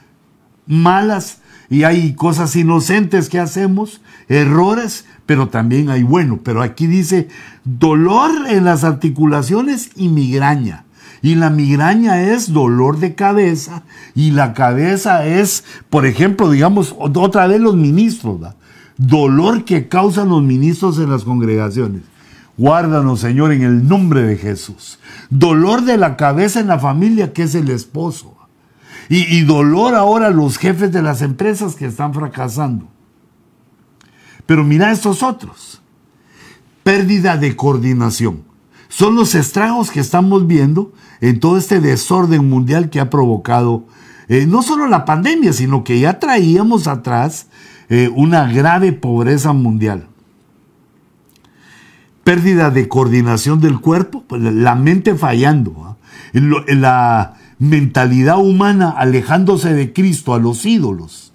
[0.65, 6.39] malas y hay cosas inocentes que hacemos, errores, pero también hay bueno.
[6.43, 7.27] Pero aquí dice
[7.63, 10.85] dolor en las articulaciones y migraña.
[11.21, 13.83] Y la migraña es dolor de cabeza
[14.15, 18.39] y la cabeza es, por ejemplo, digamos, otra vez los ministros,
[18.97, 22.03] dolor que causan los ministros en las congregaciones.
[22.57, 24.99] Guárdanos, Señor, en el nombre de Jesús.
[25.29, 28.38] Dolor de la cabeza en la familia, que es el esposo.
[29.11, 32.87] Y, dolor ahora los jefes de las empresas que están fracasando.
[34.45, 35.81] Pero mira estos otros.
[36.83, 38.43] Pérdida de coordinación.
[38.87, 43.85] Son los estragos que estamos viendo en todo este desorden mundial que ha provocado
[44.29, 47.47] eh, no solo la pandemia, sino que ya traíamos atrás
[47.89, 50.07] eh, una grave pobreza mundial.
[52.23, 55.97] Pérdida de coordinación del cuerpo, pues, la mente fallando,
[56.31, 61.31] la mentalidad humana alejándose de Cristo a los ídolos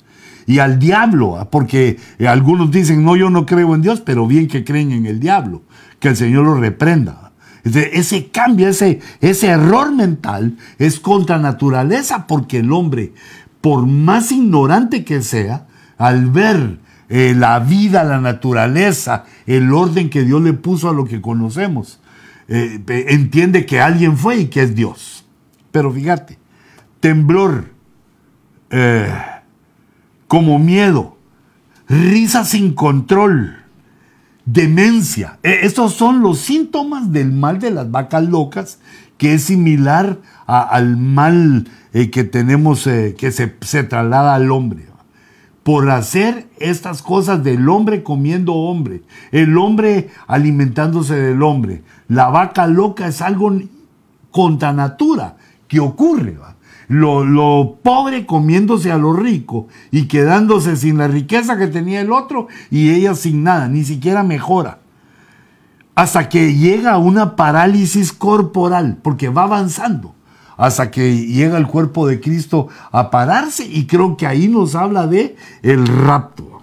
[0.46, 4.64] y al diablo, porque algunos dicen, no, yo no creo en Dios, pero bien que
[4.64, 5.62] creen en el diablo,
[6.00, 7.32] que el Señor lo reprenda.
[7.64, 13.14] Ese cambio, ese, ese error mental es contra naturaleza porque el hombre,
[13.62, 20.24] por más ignorante que sea, al ver eh, la vida, la naturaleza, el orden que
[20.24, 22.00] Dios le puso a lo que conocemos,
[22.48, 25.23] eh, entiende que alguien fue y que es Dios.
[25.74, 26.38] Pero fíjate,
[27.00, 27.64] temblor,
[28.70, 29.12] eh,
[30.28, 31.16] como miedo,
[31.88, 33.56] risa sin control,
[34.44, 35.40] demencia.
[35.42, 38.78] E, estos son los síntomas del mal de las vacas locas,
[39.18, 44.86] que es similar al mal eh, que tenemos, eh, que se, se, traslada al hombre.
[45.64, 51.82] Por hacer estas cosas del hombre comiendo hombre, el hombre alimentándose del hombre.
[52.06, 53.58] La vaca loca es algo
[54.30, 55.36] contra natura
[55.80, 56.36] ocurre.
[56.38, 56.54] ¿va?
[56.88, 62.48] lo, pobre comiéndose a lo rico y quedándose sin la riqueza que tenía el otro
[62.70, 64.78] y ella sin nada, ni siquiera mejora.
[65.94, 70.14] Hasta que llega una parálisis corporal, porque va avanzando,
[70.56, 75.06] hasta que llega el cuerpo de Cristo a pararse y creo que ahí nos habla
[75.06, 76.53] de el rapto.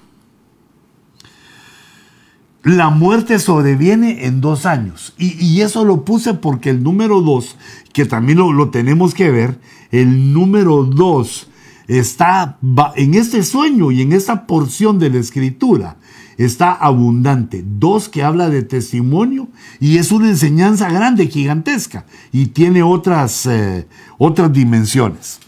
[2.63, 5.13] La muerte sobreviene en dos años.
[5.17, 7.57] Y, eso lo puse porque el número dos,
[7.91, 9.59] que también lo, lo tenemos que ver,
[9.91, 11.47] el número dos
[11.87, 12.57] está
[12.95, 15.97] en este sueño y en esta porción de la escritura
[16.37, 17.63] está abundante.
[17.65, 19.47] Dos que habla de testimonio
[19.79, 25.39] y es una enseñanza grande, gigantesca y tiene otras, eh, otras dimensiones.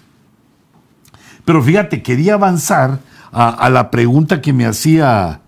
[1.45, 5.42] Pero fíjate, quería avanzar a, a, la pregunta que me hacía.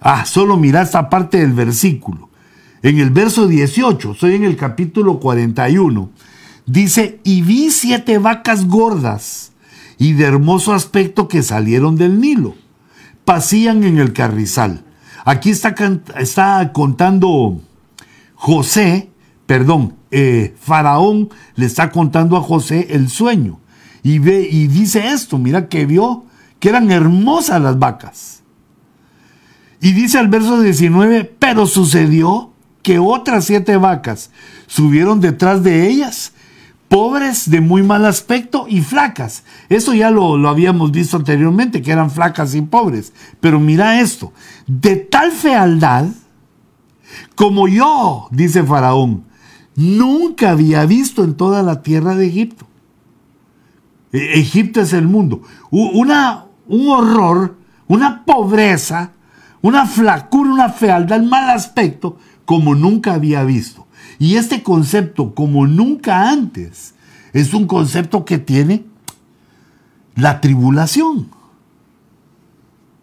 [0.00, 2.30] Ah, solo mira esta parte del versículo.
[2.82, 6.10] En el verso 18, estoy en el capítulo 41
[6.70, 9.50] Dice, y vi siete vacas gordas
[9.98, 12.54] y de hermoso aspecto que salieron del Nilo.
[13.24, 14.84] Pasían en el carrizal.
[15.24, 15.74] Aquí está,
[16.16, 17.60] está contando
[18.36, 19.10] José,
[19.46, 23.58] perdón, eh, Faraón le está contando a José el sueño.
[24.04, 26.24] Y, ve, y dice esto, mira que vio
[26.60, 28.39] que eran hermosas las vacas.
[29.80, 34.30] Y dice al verso 19, pero sucedió que otras siete vacas
[34.66, 36.32] subieron detrás de ellas
[36.88, 39.44] pobres de muy mal aspecto y flacas.
[39.68, 43.12] Eso ya lo, habíamos visto anteriormente, que eran flacas y pobres.
[43.38, 44.32] Pero mira esto,
[44.66, 46.06] de tal fealdad
[47.34, 49.24] como yo, dice Faraón,
[49.76, 52.66] nunca había visto en toda la tierra de Egipto.
[54.12, 55.42] E, Egipto es el mundo.
[55.70, 57.56] Una, un horror,
[57.88, 59.12] una pobreza,
[59.62, 63.86] una flacura, una fealdad, mal aspecto, como nunca había visto.
[64.18, 66.94] Y este concepto, como nunca antes,
[67.32, 68.84] es un concepto que tiene
[70.14, 71.28] la tribulación.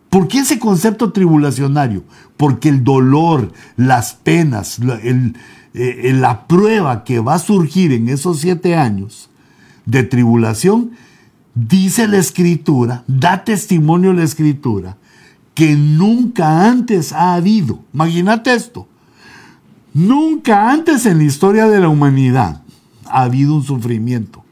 [0.09, 2.03] ¿Por qué ese concepto tribulacionario?
[2.37, 8.75] Porque el dolor, las penas, eh, la prueba que va a surgir en esos siete
[8.75, 9.29] años
[9.85, 10.91] de tribulación,
[11.53, 14.97] dice la escritura, da testimonio la escritura,
[15.57, 17.79] que nunca antes ha habido.
[17.91, 18.87] Imagínate esto.
[19.91, 22.61] Nunca antes en la historia de la humanidad
[23.07, 24.43] ha habido un sufrimiento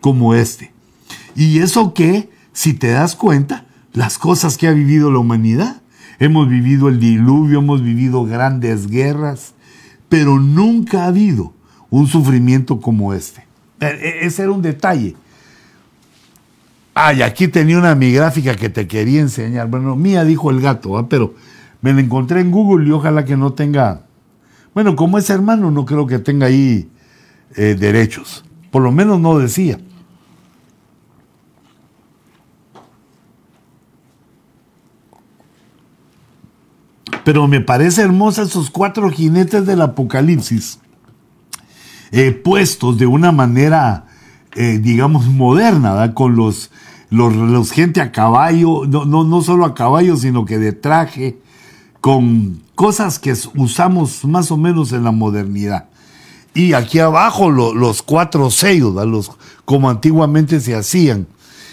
[0.00, 0.72] como este.
[1.36, 5.80] Y eso que, si te das cuenta, las cosas que ha vivido la humanidad,
[6.18, 9.54] hemos vivido el diluvio, hemos vivido grandes guerras,
[10.08, 11.52] pero nunca ha habido
[11.88, 13.44] un sufrimiento como este.
[13.78, 15.14] E, e, ese era un detalle.
[16.98, 19.68] Ay, aquí tenía una mi gráfica que te quería enseñar.
[19.68, 21.34] Bueno, mía dijo el gato, pero
[21.82, 24.06] me la encontré en Google y ojalá que no tenga
[24.76, 26.90] bueno, como es hermano, no creo que tenga ahí
[27.54, 28.44] eh, derechos.
[28.70, 29.80] Por lo menos no decía.
[37.24, 40.78] Pero me parece hermosa esos cuatro jinetes del Apocalipsis.
[42.12, 44.04] eh, puestos de una manera,
[44.56, 46.70] eh, digamos, moderna, con los,
[47.10, 51.38] los, gente a caballo, no, no, no solo a caballo, sino que de traje,
[52.00, 55.88] con cosas que usamos más o menos en la modernidad.
[56.54, 59.30] Y aquí abajo los cuatro sellos, los,
[59.64, 61.26] como antiguamente se hacían,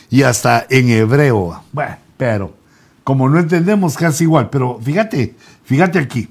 [0.10, 1.62] y hasta en hebreo.
[1.72, 2.54] Bueno, pero
[3.04, 6.30] como no entendemos casi igual, pero fíjate, fíjate aquí.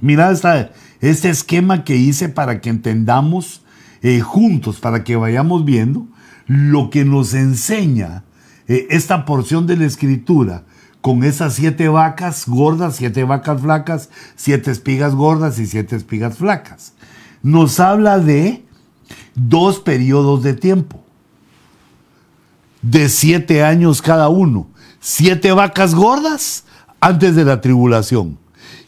[0.00, 3.62] Mira esta, este esquema que hice para que entendamos
[4.02, 6.06] eh, juntos, para que vayamos viendo
[6.46, 8.24] lo que nos enseña
[8.68, 10.64] eh, esta porción de la escritura
[11.00, 16.94] con esas siete vacas gordas, siete vacas flacas, siete espigas gordas y siete espigas flacas.
[17.42, 18.64] Nos habla de
[19.34, 21.02] dos periodos de tiempo,
[22.82, 24.68] de siete años cada uno.
[25.00, 26.64] Siete vacas gordas
[27.00, 28.38] antes de la tribulación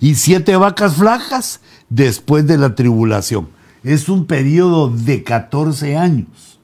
[0.00, 3.48] y siete vacas flacas después de la tribulación.
[3.84, 6.58] Es un periodo de 14 años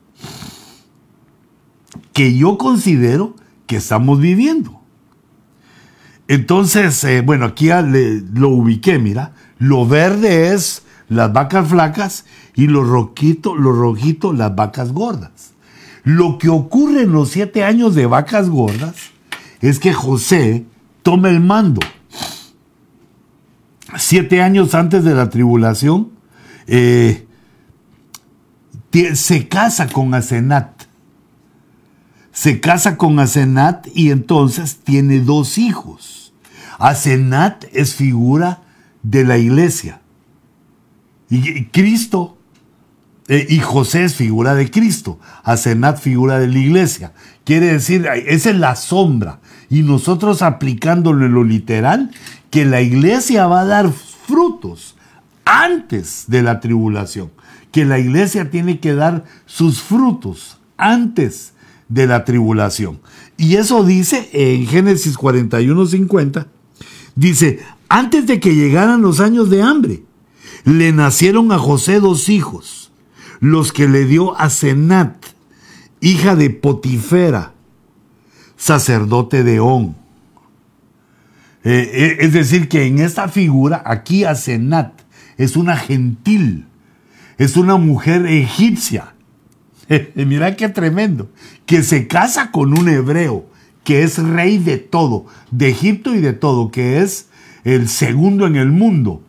[2.13, 4.81] que yo considero que estamos viviendo.
[6.29, 7.69] Entonces, eh, bueno, aquí
[8.35, 9.33] lo ubiqué, mira.
[9.59, 15.53] Lo verde es las vacas flacas y lo rojito, lo rojito, las vacas gordas.
[16.05, 19.11] Lo que ocurre en los siete años de vacas gordas
[19.61, 20.65] es que José
[21.03, 21.81] toma el mando.
[23.99, 26.11] Siete años antes de la tribulación,
[26.73, 27.27] eh,
[29.15, 30.85] se casa con Asenat.
[32.33, 36.33] Se casa con Asenat y entonces tiene dos hijos.
[36.79, 38.63] Asenat es figura
[39.03, 40.01] de la iglesia.
[41.29, 42.39] Y Cristo
[43.27, 45.19] eh, y José es figura de Cristo.
[45.43, 47.13] Asenat figura de la iglesia.
[47.45, 49.41] Quiere decir, esa es la sombra.
[49.69, 52.13] Y nosotros aplicándolo en lo literal,
[52.51, 54.97] que la iglesia va a dar frutos
[55.51, 57.31] antes de la tribulación.
[57.73, 61.53] Que la iglesia tiene que dar sus frutos antes
[61.89, 63.01] de la tribulación.
[63.37, 66.47] Y eso dice en Génesis 41, 50
[67.15, 70.03] Dice, antes de que llegaran los años de hambre,
[70.65, 72.93] le nacieron a José dos hijos,
[73.41, 75.17] los que le dio a Senat,
[76.01, 77.53] hija de Potifera,
[78.57, 79.97] sacerdote de On.
[81.63, 85.00] Eh, eh, es decir, que en esta figura, aquí a Senat,
[85.41, 86.67] es una gentil,
[87.39, 89.15] es una mujer egipcia.
[90.15, 91.31] Mira qué tremendo,
[91.65, 93.47] que se casa con un hebreo
[93.83, 97.29] que es rey de todo, de Egipto y de todo, que es
[97.65, 99.23] el segundo en el mundo.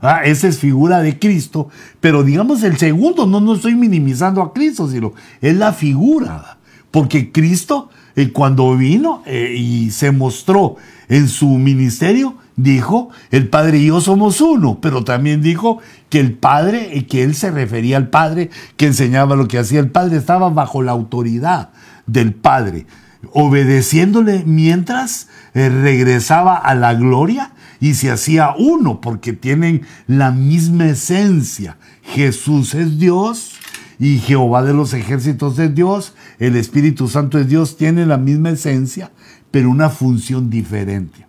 [0.00, 1.68] Ah, esa es figura de Cristo,
[2.00, 6.58] pero digamos el segundo, no, no estoy minimizando a Cristo, sino es la figura,
[6.92, 10.76] porque Cristo eh, cuando vino eh, y se mostró
[11.08, 15.78] en su ministerio, dijo, el Padre y yo somos uno, pero también dijo
[16.08, 19.90] que el Padre, que él se refería al Padre, que enseñaba lo que hacía el
[19.90, 21.70] Padre, estaba bajo la autoridad
[22.06, 22.86] del Padre
[23.32, 30.86] obedeciéndole mientras eh, regresaba a la gloria y se hacía uno, porque tienen la misma
[30.86, 31.76] esencia.
[32.02, 33.52] Jesús es Dios
[33.98, 38.50] y Jehová de los ejércitos es Dios, el Espíritu Santo es Dios, tiene la misma
[38.50, 39.10] esencia,
[39.50, 41.25] pero una función diferente.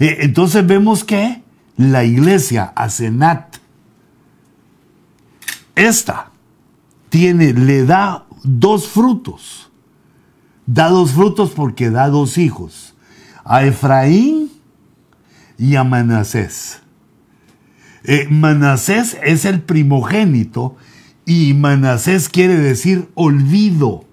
[0.00, 1.42] Eh, entonces vemos que
[1.76, 3.56] la iglesia, Asenat,
[5.76, 6.30] esta
[7.08, 9.70] tiene, le da dos frutos
[10.72, 12.94] da dos frutos porque da dos hijos,
[13.44, 14.50] a Efraín
[15.58, 16.80] y a Manasés.
[18.04, 20.76] Eh, Manasés es el primogénito
[21.26, 24.04] y Manasés quiere decir olvido,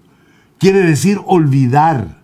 [0.58, 2.18] quiere decir olvidar.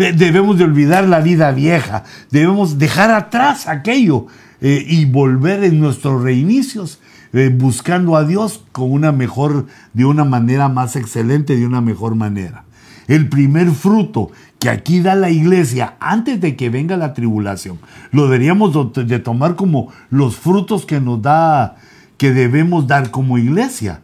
[0.00, 4.26] Debemos de olvidar la vida vieja, debemos dejar atrás aquello
[4.62, 7.00] eh, y volver en nuestros reinicios
[7.32, 12.14] eh, buscando a Dios con una mejor, de una manera más excelente, de una mejor
[12.14, 12.64] manera
[13.10, 14.30] el primer fruto
[14.60, 17.80] que aquí da la iglesia antes de que venga la tribulación,
[18.12, 21.76] lo deberíamos de tomar como los frutos que nos da,
[22.18, 24.02] que debemos dar como iglesia,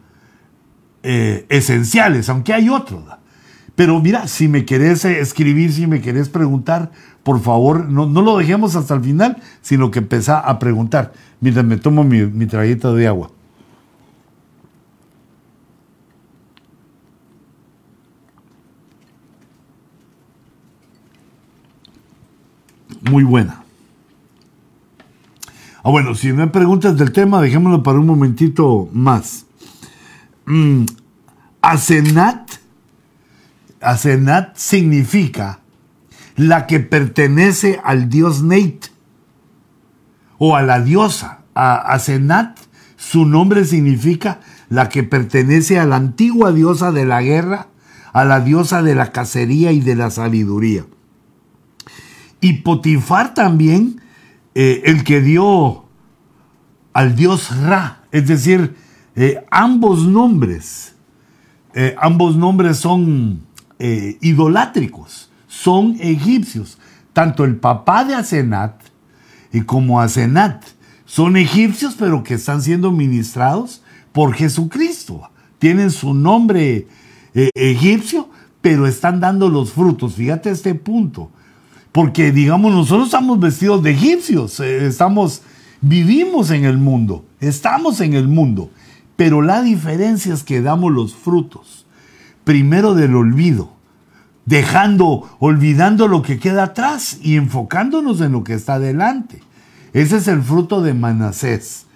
[1.03, 3.03] eh, esenciales, aunque hay otros.
[3.77, 8.37] Pero mira, si me querés escribir, si me querés preguntar, por favor, no, no lo
[8.37, 13.07] dejemos hasta el final, sino que empezá a preguntar mientras me tomo mi, mi de
[13.07, 13.29] agua.
[23.11, 23.63] muy buena.
[25.83, 29.45] Ah, bueno, si me preguntas del tema, dejémoslo para un momentito más.
[30.45, 30.85] Mm,
[31.61, 32.56] Asenat,
[33.87, 35.61] Asenat significa
[36.35, 38.87] la que pertenece al dios Neit
[40.37, 41.45] o a la diosa.
[41.53, 42.59] Asenat
[42.97, 47.67] Su nombre significa la que pertenece a la antigua diosa de la guerra,
[48.11, 50.85] a la diosa de la cacería y de la sabiduría.
[52.41, 54.01] Y Potifar también,
[54.53, 55.85] eh, el que dio
[56.91, 58.75] al dios Ra, es decir,
[59.15, 60.95] eh, ambos nombres,
[61.73, 63.46] eh, ambos nombres son
[63.79, 66.77] idolátricos, son egipcios.
[67.13, 68.81] Tanto el papá de Asenat
[69.51, 70.63] y como Asenat
[71.05, 75.29] son egipcios, pero que están siendo ministrados por Jesucristo.
[75.59, 76.87] Tienen su nombre
[77.33, 78.29] egipcio,
[78.61, 80.15] pero están dando los frutos.
[80.15, 81.31] Fíjate este punto.
[81.97, 85.41] Porque, digamos, nosotros estamos vestidos de egipcios, eh, estamos,
[85.81, 88.69] vivimos en el mundo, estamos en el mundo,
[89.15, 91.86] pero la diferencia es que damos los frutos,
[92.47, 93.73] primero del olvido,
[94.45, 99.41] dejando, olvidando lo que queda atrás y enfocándonos en lo que está delante.
[99.91, 101.87] Ese es el fruto de Manasés.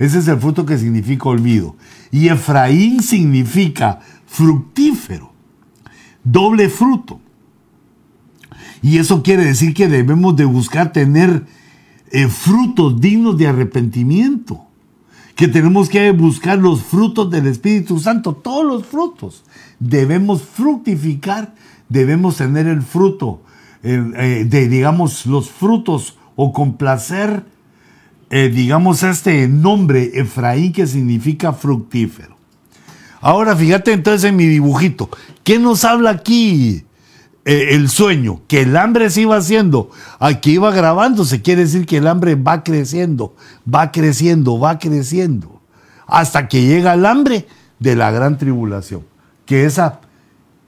[0.00, 1.76] Ese es el fruto que significa olvido.
[2.10, 5.30] Y Efraín significa fructífero,
[6.24, 7.20] doble fruto.
[8.82, 11.46] Y eso quiere decir que debemos de buscar tener
[12.10, 14.66] eh, frutos dignos de arrepentimiento.
[15.40, 19.42] Que tenemos que buscar los frutos del Espíritu Santo, todos los frutos.
[19.78, 21.54] Debemos fructificar,
[21.88, 23.40] debemos tener el fruto,
[23.82, 27.42] eh, de, digamos, los frutos o complacer,
[28.28, 32.36] eh, digamos, este nombre Efraín que significa fructífero.
[33.22, 35.08] Ahora fíjate entonces en mi dibujito.
[35.42, 36.84] ¿Qué nos habla aquí
[37.44, 41.96] eh, el sueño, que el hambre se iba haciendo, aquí iba grabándose, quiere decir que
[41.96, 43.34] el hambre va creciendo,
[43.72, 45.62] va creciendo, va creciendo,
[46.06, 47.46] hasta que llega el hambre
[47.78, 49.06] de la gran tribulación,
[49.46, 50.00] que esa,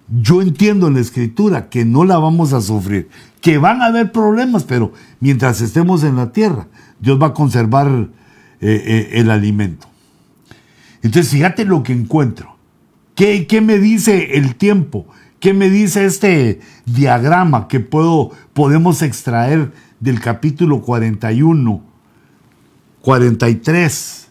[0.08, 3.10] yo entiendo en la escritura que no la vamos a sufrir,
[3.42, 6.68] que van a haber problemas, pero mientras estemos en la tierra,
[7.00, 8.08] Dios va a conservar eh,
[8.60, 9.88] eh, el alimento.
[11.02, 12.56] Entonces, fíjate lo que encuentro.
[13.14, 15.06] ¿Qué, ¿Qué me dice el tiempo?
[15.42, 21.82] ¿Qué me dice este diagrama que puedo, podemos extraer del capítulo 41,
[23.00, 24.28] 43?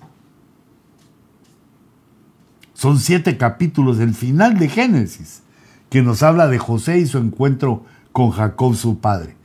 [2.74, 5.42] Son siete capítulos del final de Génesis
[5.90, 7.84] que nos habla de José y su encuentro
[8.14, 9.36] con Jacob su padre.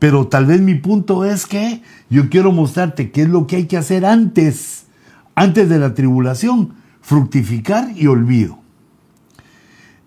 [0.00, 3.66] Pero tal vez mi punto es que yo quiero mostrarte qué es lo que hay
[3.66, 4.86] que hacer antes,
[5.36, 8.58] antes de la tribulación, fructificar y olvido.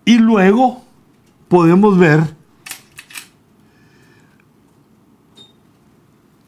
[0.04, 0.86] Y luego
[1.48, 2.36] podemos ver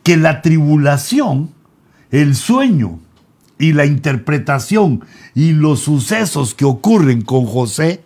[0.03, 1.51] que la tribulación,
[2.11, 3.01] el sueño
[3.59, 8.03] y la interpretación y los sucesos que ocurren con José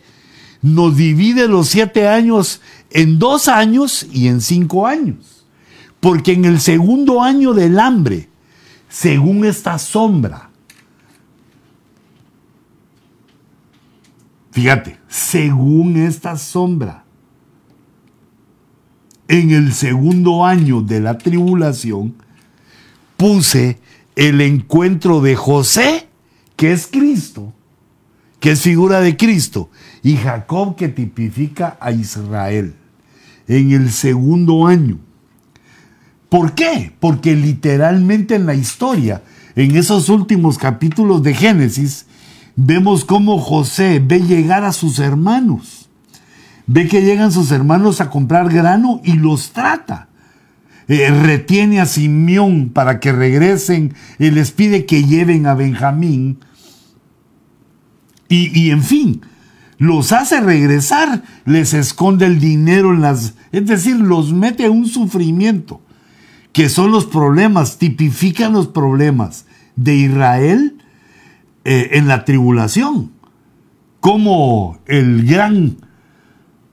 [0.63, 5.45] nos divide los siete años en dos años y en cinco años.
[6.01, 8.29] Porque en el segundo año del hambre,
[8.89, 10.51] según esta sombra,
[14.55, 17.03] Fíjate, según esta sombra,
[19.27, 22.15] en el segundo año de la tribulación,
[23.17, 23.81] puse
[24.15, 26.07] el encuentro de José,
[26.55, 27.53] que es Cristo,
[28.39, 29.71] que es figura de Cristo,
[30.05, 32.77] y Jacob, que tipifica a Israel,
[33.49, 35.01] en el segundo año.
[36.29, 36.93] ¿Por qué?
[37.01, 39.21] Porque literalmente en la historia,
[39.57, 42.07] en esos últimos capítulos de Génesis,
[42.57, 45.89] vemos cómo José ve llegar a sus hermanos.
[46.67, 50.09] Ve que llegan sus hermanos a comprar grano y los trata.
[50.89, 56.39] Eh, retiene a Simeón para que regresen y les pide que lleven a Benjamín.
[58.29, 59.23] Y, y, en fin,
[59.79, 63.35] los hace regresar, les esconde el dinero en las...
[63.53, 65.81] Es decir, los mete a un sufrimiento,
[66.53, 69.45] que son los problemas, tipifican los problemas
[69.77, 70.74] de Israel
[71.65, 73.13] eh, en la tribulación,
[74.01, 75.77] como el gran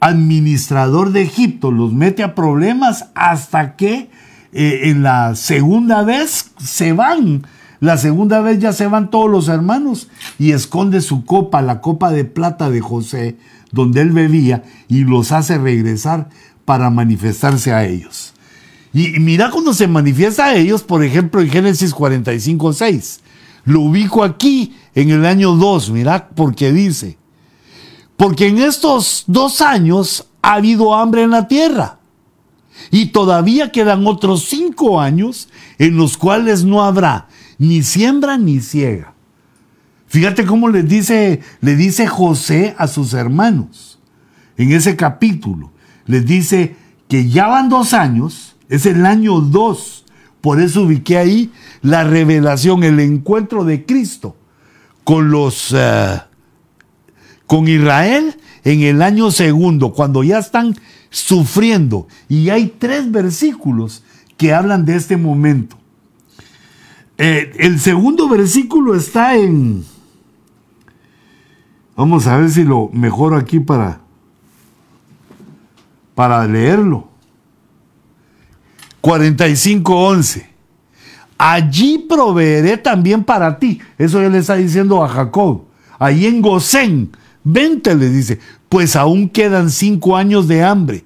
[0.01, 4.09] administrador de Egipto los mete a problemas hasta que
[4.51, 7.43] eh, en la segunda vez se van.
[7.79, 12.11] La segunda vez ya se van todos los hermanos y esconde su copa, la copa
[12.11, 13.37] de plata de José,
[13.71, 16.29] donde él bebía, y los hace regresar
[16.65, 18.33] para manifestarse a ellos.
[18.93, 23.21] Y mira cuando se manifiesta a ellos, por ejemplo, en Génesis 45, 6.
[23.65, 27.17] Lo ubico aquí en el año 2, mirad, porque dice,
[28.17, 31.99] porque en estos dos años ha habido hambre en la tierra.
[32.89, 39.13] Y todavía quedan otros cinco años en los cuales no habrá ni siembra ni ciega.
[40.07, 43.99] Fíjate cómo le dice, le dice José a sus hermanos
[44.57, 45.71] en ese capítulo.
[46.05, 46.75] Les dice
[47.07, 50.00] que ya van dos años, es el año dos,
[50.41, 54.35] Por eso ubiqué ahí la revelación, el encuentro de Cristo
[55.03, 56.19] con los eh,
[57.45, 60.75] con Israel en el año segundo, cuando ya están
[61.09, 62.07] sufriendo.
[62.29, 64.03] Y hay tres versículos
[64.37, 65.77] que hablan de este momento.
[67.17, 69.83] Eh, el segundo versículo está en...
[71.95, 73.99] Vamos a ver si lo mejoro aquí para,
[76.15, 77.10] para leerlo.
[79.01, 80.45] 45.11.
[81.37, 83.79] Allí proveeré también para ti.
[83.97, 85.63] Eso él le está diciendo a Jacob.
[85.97, 87.11] Ahí en Gosén.
[87.43, 88.39] Vente, le dice,
[88.69, 91.03] pues aún quedan cinco años de hambre.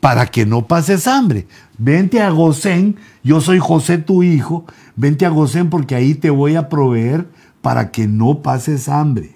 [0.00, 1.48] Para que no pases hambre.
[1.76, 2.96] Vente a Gosén.
[3.24, 4.64] Yo soy José tu hijo.
[4.94, 7.26] Vente a Gosén porque ahí te voy a proveer
[7.60, 9.32] para que no pases hambre.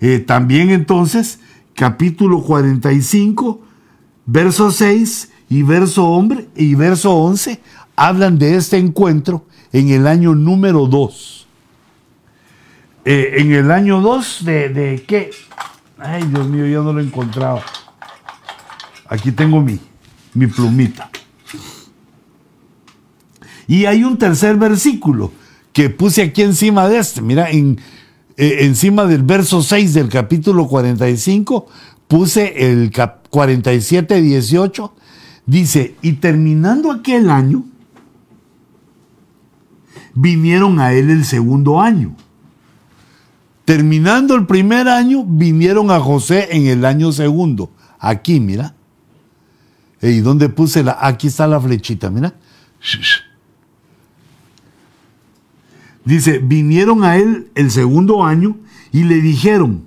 [0.00, 1.40] Eh, también entonces,
[1.74, 3.60] capítulo 45,
[4.24, 7.60] verso 6 y verso, hombre, y verso 11
[7.96, 11.46] hablan de este encuentro en el año número 2.
[13.04, 15.32] Eh, en el año 2 de, de, qué?
[15.98, 17.62] Ay, Dios mío, ya no lo encontraba.
[19.08, 19.80] Aquí tengo mi,
[20.34, 21.10] mi plumita.
[23.66, 25.32] Y hay un tercer versículo
[25.72, 27.22] que puse aquí encima de este.
[27.22, 27.80] Mira, en,
[28.36, 31.66] eh, encima del verso 6 del capítulo 45,
[32.06, 32.92] puse el
[33.30, 34.94] 47, 18.
[35.50, 37.64] Dice, y terminando aquel año,
[40.14, 42.14] vinieron a él el segundo año.
[43.64, 47.72] Terminando el primer año, vinieron a José en el año segundo.
[47.98, 48.76] Aquí, mira.
[50.00, 50.96] ¿Y dónde puse la?
[51.00, 52.32] Aquí está la flechita, mira.
[56.04, 58.56] Dice, vinieron a él el segundo año
[58.92, 59.82] y le dijeron,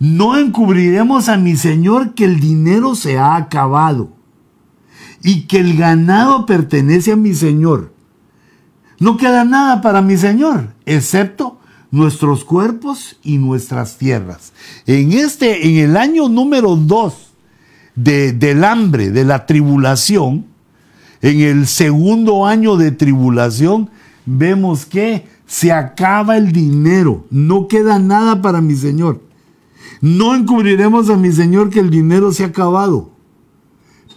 [0.00, 4.18] no encubriremos a mi señor que el dinero se ha acabado
[5.22, 7.92] y que el ganado pertenece a mi señor
[9.00, 11.58] no queda nada para mi Señor, excepto
[11.90, 14.52] nuestros cuerpos y nuestras tierras.
[14.86, 17.14] En este, en el año número 2
[17.94, 20.44] del hambre, de la tribulación,
[21.22, 23.88] en el segundo año de tribulación,
[24.26, 29.22] vemos que se acaba el dinero, no queda nada para mi Señor.
[30.02, 33.09] No encubriremos a mi Señor que el dinero se ha acabado.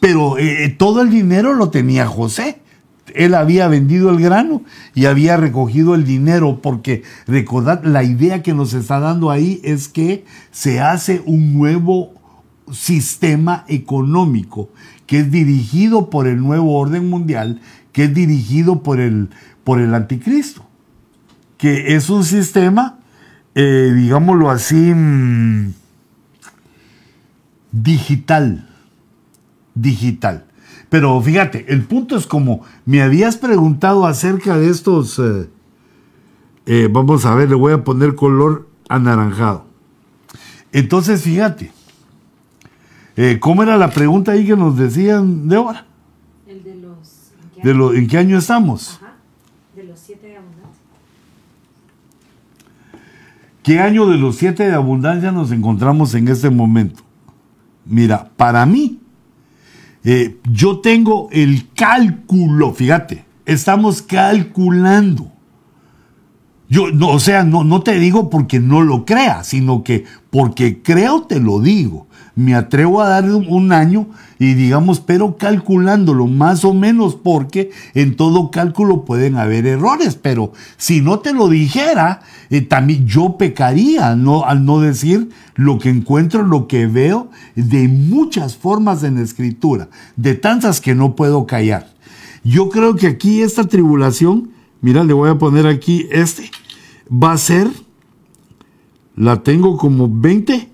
[0.04, 2.60] Pero eh, todo el dinero lo tenía José.
[3.16, 4.62] Él había vendido el grano
[4.94, 9.88] y había recogido el dinero, porque recordad, la idea que nos está dando ahí es
[9.88, 12.12] que se hace un nuevo
[12.70, 14.68] sistema económico
[15.08, 17.62] que es dirigido por el nuevo orden mundial,
[17.94, 19.30] que es dirigido por el,
[19.64, 20.66] por el anticristo,
[21.58, 23.00] que es un sistema,
[23.56, 25.74] eh, digámoslo así, mm,
[27.72, 28.68] digital,
[29.76, 30.46] digital.
[30.90, 35.50] Pero fíjate, el punto es como me habías preguntado acerca de estos, eh,
[36.66, 39.66] eh, vamos a ver, le voy a poner color anaranjado.
[40.72, 41.72] Entonces, fíjate,
[43.16, 45.86] eh, ¿cómo era la pregunta ahí que nos decían, Débora?
[46.48, 47.32] El de los...
[47.58, 49.00] ¿en qué, de ¿en qué año estamos?
[49.02, 49.14] Ajá,
[49.76, 50.82] de los siete de abundancia.
[53.64, 57.02] ¿Qué año de los siete de abundancia nos encontramos en este momento?
[57.86, 58.93] Mira, para mí,
[60.04, 65.32] eh, yo tengo el cálculo, fíjate, estamos calculando.
[66.70, 70.82] Yo, no, o sea, no, no te digo porque no lo crea, sino que porque
[70.82, 72.08] creo te lo digo.
[72.36, 74.08] Me atrevo a dar un año
[74.40, 80.52] y digamos, pero calculándolo más o menos porque en todo cálculo pueden haber errores, pero
[80.78, 84.24] si no te lo dijera, eh, también yo pecaría al
[84.66, 90.36] no decir lo que encuentro, lo que veo de muchas formas en la escritura, de
[90.36, 91.94] tantas que no puedo callar.
[92.44, 94.52] Yo creo que aquí esta tribulación,
[94.82, 96.50] mira, le voy a poner aquí este,
[97.12, 97.70] va a ser,
[99.16, 100.70] la tengo como 20,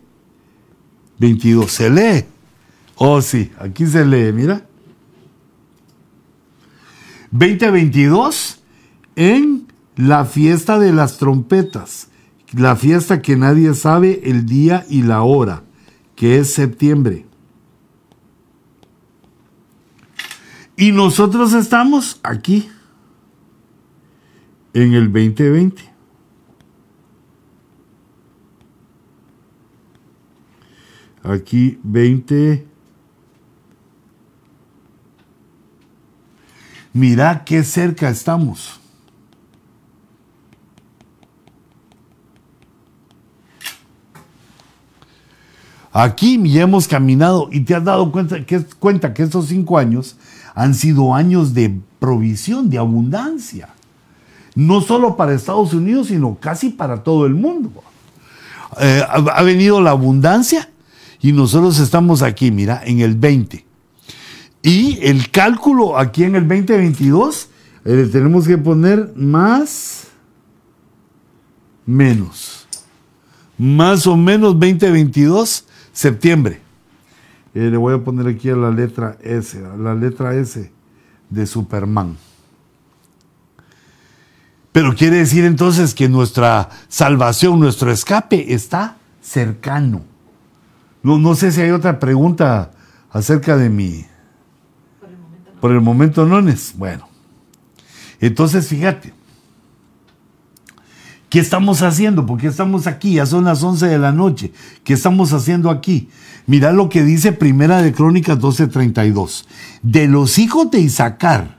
[1.20, 2.26] 22, se lee.
[2.96, 4.66] Oh, sí, aquí se lee, mira.
[7.32, 8.60] 2022
[9.16, 12.09] en la fiesta de las trompetas,
[12.54, 15.64] la fiesta que nadie sabe el día y la hora,
[16.16, 17.26] que es septiembre.
[20.76, 22.70] Y nosotros estamos aquí,
[24.74, 25.90] en el 2020.
[31.24, 32.66] Aquí 20.
[36.94, 38.80] Mira qué cerca estamos.
[46.02, 50.16] Aquí ya hemos caminado y te has dado cuenta que, cuenta que estos cinco años
[50.56, 53.68] han sido años de provisión, de abundancia.
[54.56, 57.70] No solo para Estados Unidos, sino casi para todo el mundo.
[58.80, 60.70] Eh, ha venido la abundancia
[61.20, 63.66] y nosotros estamos aquí, mira, en el 20.
[64.62, 67.50] Y el cálculo aquí en el 2022,
[67.84, 70.08] eh, tenemos que poner más,
[71.86, 72.68] menos.
[73.58, 75.66] Más o menos 2022,
[76.00, 76.62] septiembre.
[77.54, 80.72] Eh, le voy a poner aquí a la letra S, a la letra S
[81.30, 82.16] de Superman.
[84.72, 90.04] Pero quiere decir entonces que nuestra salvación, nuestro escape está cercano.
[91.04, 92.72] No, no sé si hay otra pregunta
[93.12, 94.06] acerca de mi...
[95.02, 95.60] Por el momento no.
[95.60, 96.78] Por el momento no es.
[96.78, 97.10] Bueno.
[98.22, 99.14] Entonces, fíjate.
[101.30, 102.26] ¿Qué estamos haciendo?
[102.26, 104.52] Porque estamos aquí, ya son las 11 de la noche.
[104.84, 106.10] ¿Qué estamos haciendo aquí?
[106.48, 109.46] Mira lo que dice Primera de Crónicas 12:32.
[109.84, 111.58] De los hijos de Isaacar,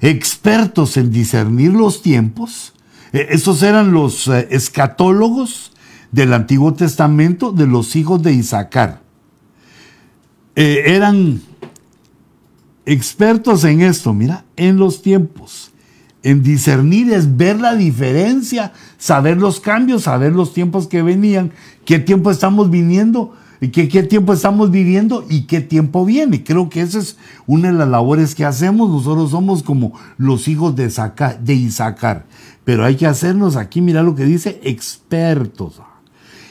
[0.00, 2.72] expertos en discernir los tiempos,
[3.12, 5.72] eh, esos eran los eh, escatólogos
[6.10, 9.02] del Antiguo Testamento de los hijos de Isaacar.
[10.56, 11.42] Eh, eran
[12.86, 15.73] expertos en esto, mira, en los tiempos.
[16.24, 21.52] En discernir es ver la diferencia, saber los cambios, saber los tiempos que venían,
[21.84, 26.42] qué tiempo estamos viniendo, qué, qué tiempo estamos viviendo y qué tiempo viene.
[26.42, 28.88] Creo que esa es una de las labores que hacemos.
[28.88, 30.90] Nosotros somos como los hijos de,
[31.42, 32.24] de Isaacar.
[32.64, 35.82] Pero hay que hacernos aquí, mira lo que dice, expertos.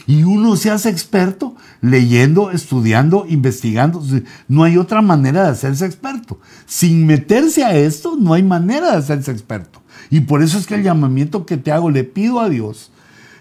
[0.05, 4.03] Y uno se hace experto leyendo, estudiando, investigando.
[4.47, 6.39] No hay otra manera de hacerse experto.
[6.65, 9.81] Sin meterse a esto, no hay manera de hacerse experto.
[10.09, 12.91] Y por eso es que el llamamiento que te hago, le pido a Dios,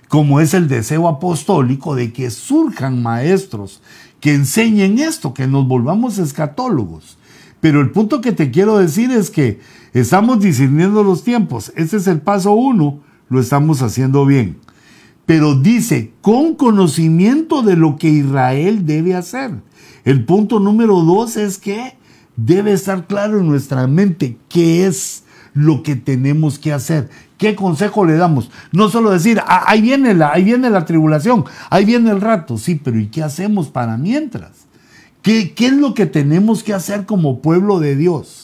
[0.08, 3.82] como es el deseo apostólico, de que surjan maestros
[4.20, 7.18] que enseñen esto, que nos volvamos escatólogos.
[7.60, 9.60] Pero el punto que te quiero decir es que
[9.92, 11.72] estamos discerniendo los tiempos.
[11.74, 14.58] Ese es el paso uno, lo estamos haciendo bien
[15.32, 19.62] pero dice con conocimiento de lo que Israel debe hacer.
[20.04, 21.96] El punto número dos es que
[22.36, 25.24] debe estar claro en nuestra mente qué es
[25.54, 27.08] lo que tenemos que hacer.
[27.38, 28.50] ¿Qué consejo le damos?
[28.72, 32.58] No solo decir, ah, ahí, viene la, ahí viene la tribulación, ahí viene el rato.
[32.58, 34.66] Sí, pero ¿y qué hacemos para mientras?
[35.22, 38.41] ¿Qué, qué es lo que tenemos que hacer como pueblo de Dios?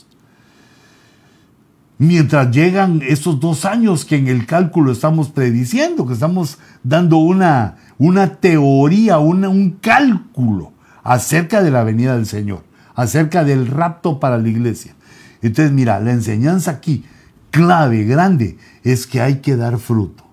[1.99, 7.77] Mientras llegan esos dos años que en el cálculo estamos prediciendo, que estamos dando una,
[7.99, 10.73] una teoría, un cálculo
[11.03, 14.95] acerca de la venida del Señor, acerca del rapto para la iglesia.
[15.43, 17.05] Entonces, mira, la enseñanza aquí,
[17.51, 20.25] clave, grande, es que hay que dar fruto.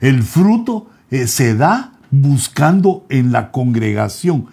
[0.00, 4.46] El fruto eh, se da buscando en la congregación,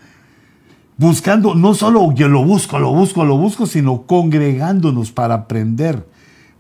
[0.98, 6.06] buscando, no solo que lo busco, lo busco, lo busco, sino congregándonos para aprender,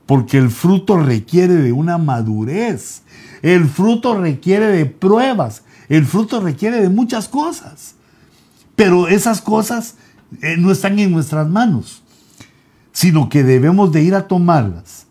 [0.05, 3.03] porque el fruto requiere de una madurez,
[3.41, 7.95] el fruto requiere de pruebas, el fruto requiere de muchas cosas,
[8.75, 9.95] pero esas cosas
[10.41, 12.03] eh, no están en nuestras manos,
[12.91, 15.05] sino que debemos de ir a tomarlas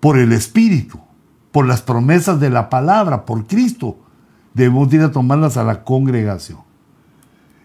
[0.00, 1.00] por el Espíritu,
[1.50, 3.98] por las promesas de la palabra, por Cristo,
[4.52, 6.58] debemos de ir a tomarlas a la congregación.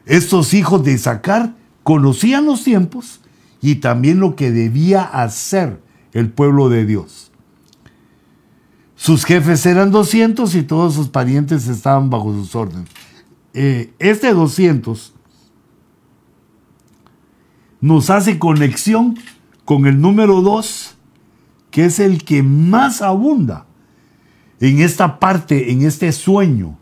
[0.05, 1.53] Estos hijos de Isaacar
[1.83, 3.21] conocían los tiempos,
[3.61, 5.81] y también lo que debía hacer
[6.13, 7.31] el pueblo de Dios.
[8.95, 12.89] Sus jefes eran 200 y todos sus parientes estaban bajo sus órdenes.
[13.53, 15.13] Eh, este 200
[17.81, 19.17] nos hace conexión
[19.63, 20.97] con el número 2,
[21.71, 23.65] que es el que más abunda
[24.59, 26.77] en esta parte, en este sueño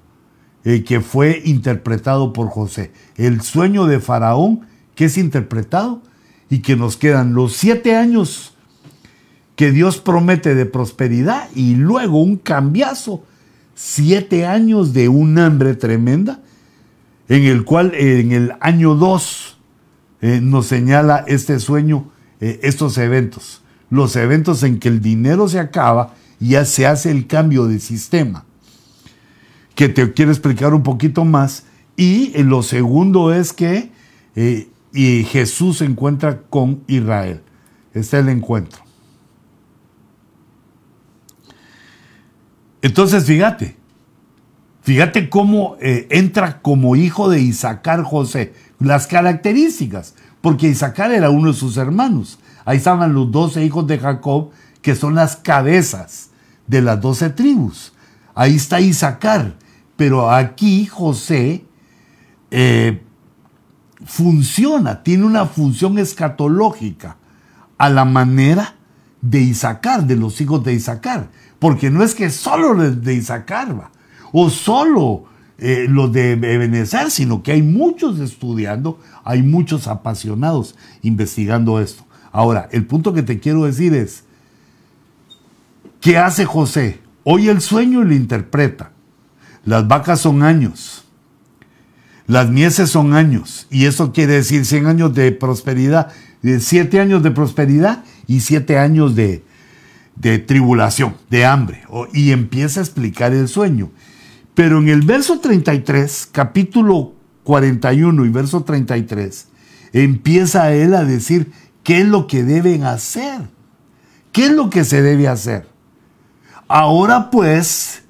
[0.64, 2.92] eh, que fue interpretado por José.
[3.16, 4.62] El sueño de Faraón,
[4.96, 6.02] que es interpretado
[6.50, 8.54] y que nos quedan los siete años
[9.58, 13.24] que Dios promete de prosperidad y luego un cambiazo,
[13.74, 16.42] siete años de un hambre tremenda,
[17.28, 19.58] en el cual en el año 2
[20.22, 25.60] eh, nos señala este sueño, eh, estos eventos, los eventos en que el dinero se
[25.60, 28.46] acaba y ya se hace el cambio de sistema,
[29.74, 33.90] que te quiero explicar un poquito más, y lo segundo es que
[34.36, 34.68] eh,
[34.98, 37.44] y Jesús se encuentra con Israel.
[37.94, 38.82] Este es el encuentro.
[42.82, 43.78] Entonces, fíjate,
[44.82, 48.56] fíjate cómo eh, entra como hijo de Isaacar José.
[48.80, 52.40] Las características, porque Isaacar era uno de sus hermanos.
[52.66, 54.50] Ahí estaban los doce hijos de Jacob,
[54.82, 56.32] que son las cabezas
[56.66, 57.94] de las doce tribus.
[58.34, 59.58] Ahí está Isaacar,
[59.96, 61.66] pero aquí José
[62.50, 63.04] eh,
[64.08, 67.18] funciona, tiene una función escatológica
[67.78, 68.76] a la manera
[69.22, 71.30] de Isaacar, de los hijos de Isaacar.
[71.60, 73.92] Porque no es que solo los de Isaacar va,
[74.32, 75.26] o solo
[75.58, 82.06] eh, los de Ebenezer, sino que hay muchos estudiando, hay muchos apasionados investigando esto.
[82.32, 84.24] Ahora, el punto que te quiero decir es,
[86.00, 87.02] ¿qué hace José?
[87.24, 88.92] Oye el sueño lo interpreta.
[89.66, 91.07] Las vacas son años.
[92.28, 93.68] Las mieses son años.
[93.72, 96.12] Y eso quiere decir 100 años de prosperidad,
[96.44, 99.44] 7 años de prosperidad y 7 años de,
[100.16, 101.84] de tribulación, de hambre.
[102.14, 103.92] Y empieza a explicar el sueño.
[104.54, 107.14] Pero en el verso 33, capítulo
[107.44, 109.48] 41 y verso 33,
[109.94, 111.52] empieza él a decir
[111.84, 113.42] qué es lo que deben hacer.
[114.34, 115.68] ¿Qué es lo que se debe hacer?
[116.68, 118.04] Ahora pues,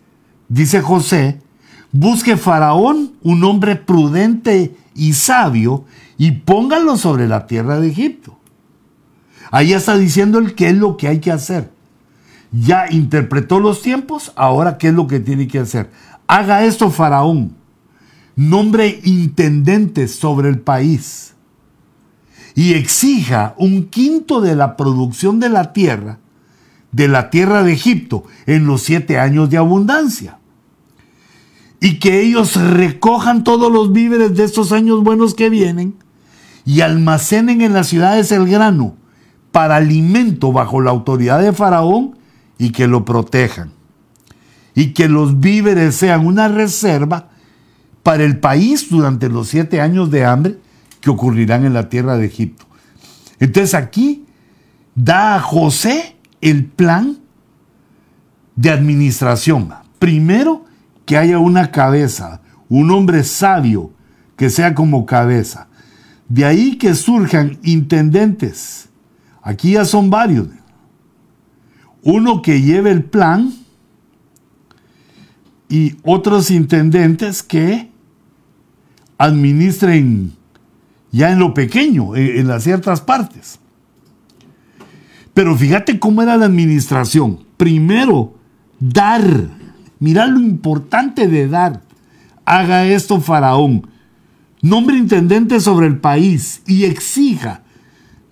[0.50, 1.40] dice José,
[1.92, 5.86] busque Faraón un hombre prudente y sabio
[6.18, 8.38] y póngalo sobre la tierra de Egipto.
[9.52, 11.72] Ahí está diciendo el qué es lo que hay que hacer.
[12.52, 15.90] Ya interpretó los tiempos, ahora qué es lo que tiene que hacer
[16.28, 17.56] haga esto Faraón,
[18.36, 21.34] nombre intendente sobre el país
[22.54, 26.20] y exija un quinto de la producción de la tierra,
[26.92, 30.40] de la tierra de Egipto, en los siete años de abundancia.
[31.80, 35.96] Y que ellos recojan todos los víveres de estos años buenos que vienen
[36.66, 38.96] y almacenen en las ciudades el grano
[39.52, 42.18] para alimento bajo la autoridad de Faraón
[42.58, 43.72] y que lo protejan
[44.78, 47.30] y que los víveres sean una reserva
[48.04, 50.60] para el país durante los siete años de hambre
[51.02, 52.68] que ocurrirán en la tierra de Egipto.
[53.40, 54.26] Entonces aquí
[54.94, 57.18] da a José el plan
[58.56, 59.74] de administración.
[59.98, 60.66] Primero,
[61.08, 63.92] que haya una cabeza, un hombre sabio
[64.36, 65.70] que sea como cabeza.
[66.28, 68.90] De ahí que surjan intendentes.
[69.42, 70.50] Aquí ya son varios.
[72.04, 73.54] Uno que lleve el plan
[75.70, 77.90] y otros intendentes que
[79.18, 80.34] administren
[81.14, 83.60] ya en lo pequeño, en, las ciertas partes.
[85.34, 87.46] Pero fíjate cómo era la administración.
[87.56, 88.34] Primero,
[88.78, 89.24] dar.
[90.00, 91.82] Mira lo importante de dar.
[92.46, 93.88] Haga esto Faraón.
[94.62, 97.64] Nombre intendente sobre el país y exija.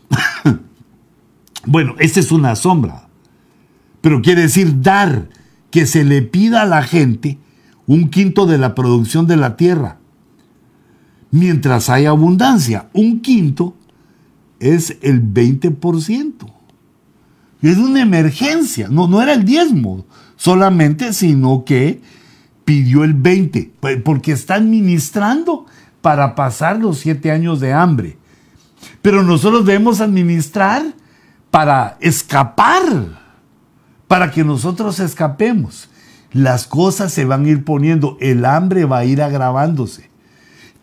[1.66, 3.08] bueno, esta es una sombra.
[4.02, 5.30] Pero quiere decir dar
[5.72, 7.40] que se le pida a la gente
[7.88, 9.98] un quinto de la producción de la tierra.
[11.32, 13.76] Mientras hay abundancia, un quinto
[14.60, 16.55] es el 20%.
[17.72, 20.06] Es una emergencia, no, no era el diezmo
[20.36, 22.02] solamente, sino que
[22.64, 23.72] pidió el 20,
[24.04, 25.66] porque está administrando
[26.02, 28.18] para pasar los siete años de hambre.
[29.02, 30.84] Pero nosotros debemos administrar
[31.50, 32.84] para escapar
[34.08, 35.90] para que nosotros escapemos.
[36.32, 40.10] Las cosas se van a ir poniendo, el hambre va a ir agravándose.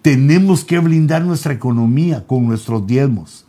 [0.00, 3.46] Tenemos que blindar nuestra economía con nuestros diezmos,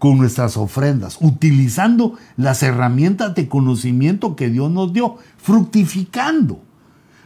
[0.00, 6.60] con nuestras ofrendas, utilizando las herramientas de conocimiento que Dios nos dio, fructificando.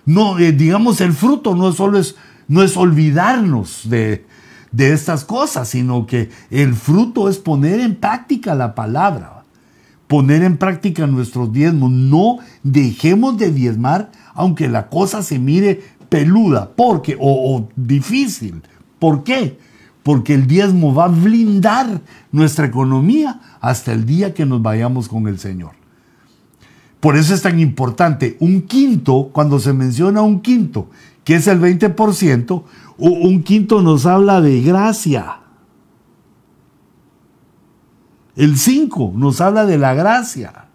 [0.05, 2.16] No, eh, digamos, el fruto no solo es,
[2.49, 4.27] no es olvidarnos de,
[4.72, 9.45] de estas cosas, sino que el fruto es poner en práctica la palabra
[10.07, 11.91] poner en práctica nuestros diezmos.
[11.91, 18.62] No dejemos de diezmar aunque la cosa se mire peluda porque, o, o difícil.
[18.99, 19.59] ¿Por qué?
[20.05, 22.01] Porque el diezmo va a blindar
[22.31, 25.73] nuestra economía hasta el día que nos vayamos con el Señor.
[27.01, 28.37] Por eso es tan importante.
[28.39, 30.89] Un quinto, cuando se menciona un quinto,
[31.25, 32.63] que es el 20%,
[32.99, 35.41] un quinto nos habla de gracia.
[38.37, 40.67] El 5 nos habla de la gracia.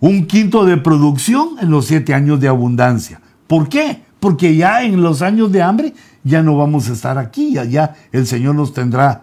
[0.00, 3.20] Un quinto de producción en los siete años de abundancia.
[3.46, 4.02] ¿Por qué?
[4.24, 8.26] Porque ya en los años de hambre ya no vamos a estar aquí, ya, el
[8.26, 9.22] Señor nos tendrá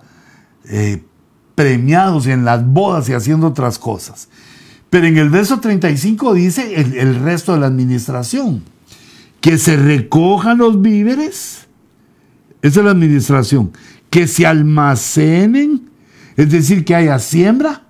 [0.65, 1.03] eh,
[1.55, 4.29] premiados en las bodas y haciendo otras cosas.
[4.91, 8.61] Pero en el verso 35 dice el, el resto de la administración,
[9.39, 11.67] que se recojan los víveres,
[12.61, 13.71] esa es la administración,
[14.11, 15.89] que se almacenen
[16.37, 17.83] es decir, que haya siembra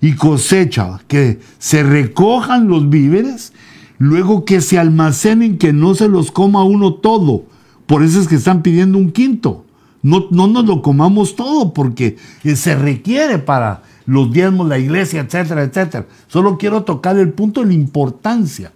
[0.00, 3.52] y cosecha, que se recojan los víveres,
[3.98, 7.44] luego que se almacenen, que no se los coma uno todo.
[7.86, 9.64] Por eso es que están pidiendo un quinto.
[10.02, 15.64] No, no nos lo comamos todo porque se requiere para los diezmos, la iglesia, etcétera,
[15.64, 16.06] etcétera.
[16.28, 18.72] Solo quiero tocar el punto de la importancia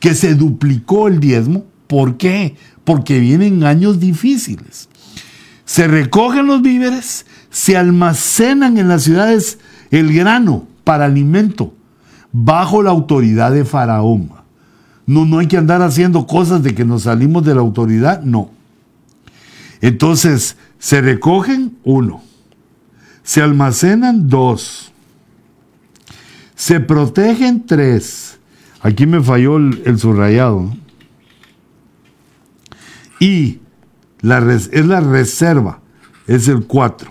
[0.00, 2.54] que se duplicó el diezmo ¿Por qué?
[2.84, 4.88] Porque vienen años difíciles.
[5.64, 9.58] Se recogen los víveres, se almacenan en las ciudades
[9.90, 11.74] el grano para alimento,
[12.30, 14.30] bajo la autoridad de Faraón.
[15.08, 18.50] No, no hay que andar haciendo cosas de que nos salimos de la autoridad, no.
[19.80, 22.22] Entonces, se recogen uno,
[23.22, 24.92] se almacenan dos,
[26.54, 28.38] se protegen tres.
[28.82, 30.76] Aquí me falló el, subrayado.
[33.18, 33.60] Y
[34.20, 35.80] la es la reserva,
[36.26, 37.10] es el 4.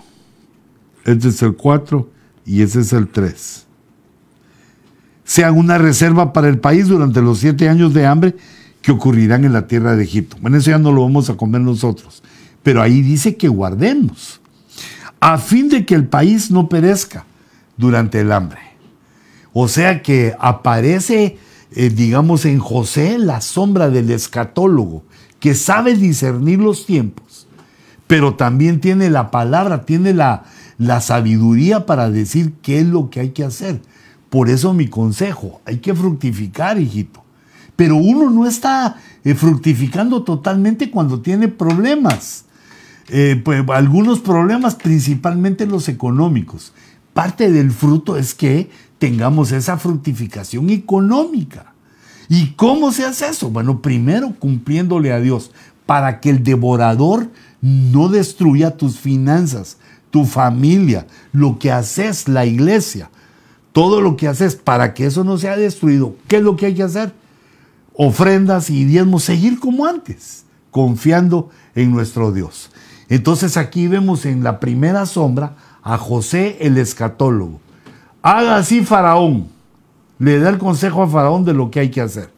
[1.04, 2.12] Este es el 4
[2.46, 3.67] y ese es el 3.
[5.28, 8.36] Sea una reserva para el país durante los siete años de hambre
[8.82, 10.38] que ocurrirán en la tierra de Egipto.
[10.42, 12.24] Bueno, eso ya no lo vamos a comer nosotros.
[12.64, 14.40] Pero ahí dice que guardemos,
[15.20, 17.26] a fin de que el país no perezca
[17.76, 18.62] durante el hambre.
[19.52, 21.38] O sea que aparece,
[21.72, 25.04] eh, digamos, en José la sombra del escatólogo,
[25.42, 27.48] que sabe discernir los tiempos,
[28.08, 30.46] pero también tiene la palabra, tiene la,
[30.78, 33.82] la sabiduría para decir qué es lo que hay que hacer.
[34.30, 37.24] Por eso mi consejo, hay que fructificar, hijito.
[37.76, 42.46] Pero uno no está eh, fructificando totalmente cuando tiene problemas.
[43.10, 46.74] Eh, pues, algunos problemas, principalmente los económicos.
[47.14, 48.70] Parte del fruto es que
[49.00, 51.74] tengamos esa fructificación económica.
[52.30, 53.50] ¿Y cómo se hace eso?
[53.50, 55.52] Bueno, primero cumpliéndole a Dios
[55.86, 57.30] para que el devorador
[57.62, 59.78] no destruya tus finanzas,
[60.12, 63.10] tu familia, lo que haces, la iglesia,
[63.78, 66.16] todo lo que haces para que eso no sea destruido.
[66.28, 67.14] ¿Qué es lo que hay que hacer?
[67.94, 72.72] Ofrendas y diezmos, seguir como antes, confiando en nuestro Dios.
[73.08, 77.60] Entonces aquí vemos en la primera sombra a José el escatólogo.
[78.24, 79.46] Haga así Faraón.
[80.18, 82.32] Le da el consejo a Faraón de lo que hay que hacer.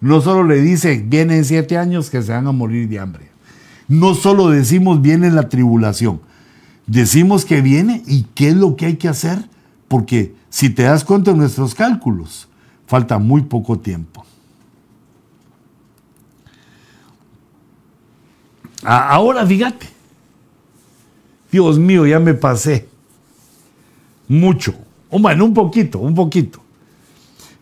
[0.00, 3.30] No solo le dice, vienen siete años que se van a morir de hambre.
[3.88, 6.20] No solo decimos, viene la tribulación.
[6.86, 9.48] Decimos que viene y qué es lo que hay que hacer.
[9.88, 12.46] Porque si te das cuenta de nuestros cálculos,
[12.86, 14.24] falta muy poco tiempo.
[18.84, 19.88] Ahora fíjate,
[21.50, 22.86] Dios mío, ya me pasé.
[24.28, 24.76] Mucho.
[25.10, 26.62] Bueno, un poquito, un poquito.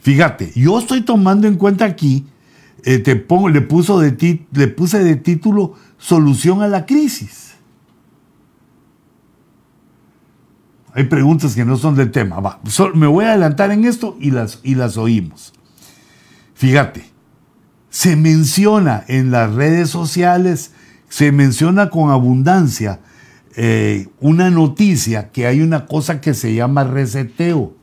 [0.03, 2.27] Fíjate, yo estoy tomando en cuenta aquí,
[2.85, 7.52] eh, te pongo, le, puso de le puse de título Solución a la crisis.
[10.95, 12.61] Hay preguntas que no son del tema.
[12.95, 15.53] me voy a adelantar en esto y las, y las oímos.
[16.55, 17.05] Fíjate,
[17.89, 20.73] se menciona en las redes sociales,
[21.09, 23.01] se menciona con abundancia
[23.57, 27.75] eh, una noticia que hay una cosa que se llama reseteo.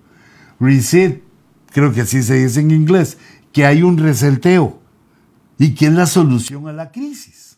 [0.59, 1.23] Reset,
[1.71, 3.17] creo que así se dice en inglés,
[3.51, 4.79] que hay un reseteo
[5.57, 7.48] y que es la solución a la crisis.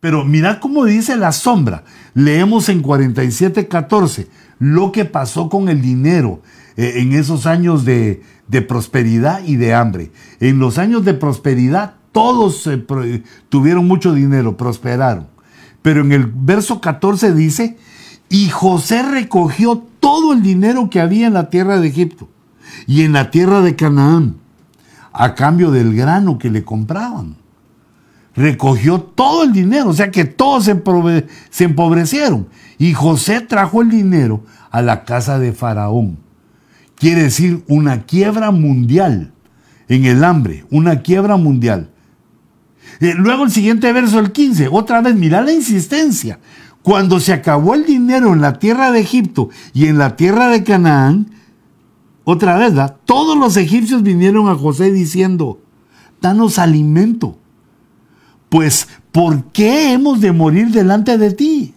[0.00, 1.84] Pero mira cómo dice la sombra.
[2.14, 4.26] Leemos en 47.14
[4.58, 6.42] lo que pasó con el dinero
[6.76, 10.10] eh, en esos años de, de, prosperidad y de hambre.
[10.40, 12.68] En los años de prosperidad todos
[13.48, 15.28] tuvieron mucho dinero, prosperaron.
[15.82, 17.78] Pero en el verso 14 dice,
[18.28, 22.28] y José recogió todo el dinero que había en la tierra de Egipto
[22.86, 24.36] y en la tierra de Canaán,
[25.12, 27.39] a cambio del grano que le compraban.
[28.40, 32.48] Recogió todo el dinero, o sea que todos se, empobrecieron.
[32.78, 36.18] Y José trajo el dinero a la casa de Faraón.
[36.94, 39.34] Quiere decir una quiebra mundial
[39.88, 41.90] en el hambre, una quiebra mundial.
[43.00, 46.38] Eh, luego el siguiente verso, el 15, otra vez, mira la insistencia.
[46.80, 50.64] Cuando se acabó el dinero en la tierra de Egipto y en la tierra de
[50.64, 51.30] Canaán,
[52.24, 52.72] otra vez,
[53.04, 55.60] todos los egipcios vinieron a José diciendo,
[56.22, 57.36] danos alimento.
[58.50, 61.74] Pues, ¿por qué hemos de morir delante de ti?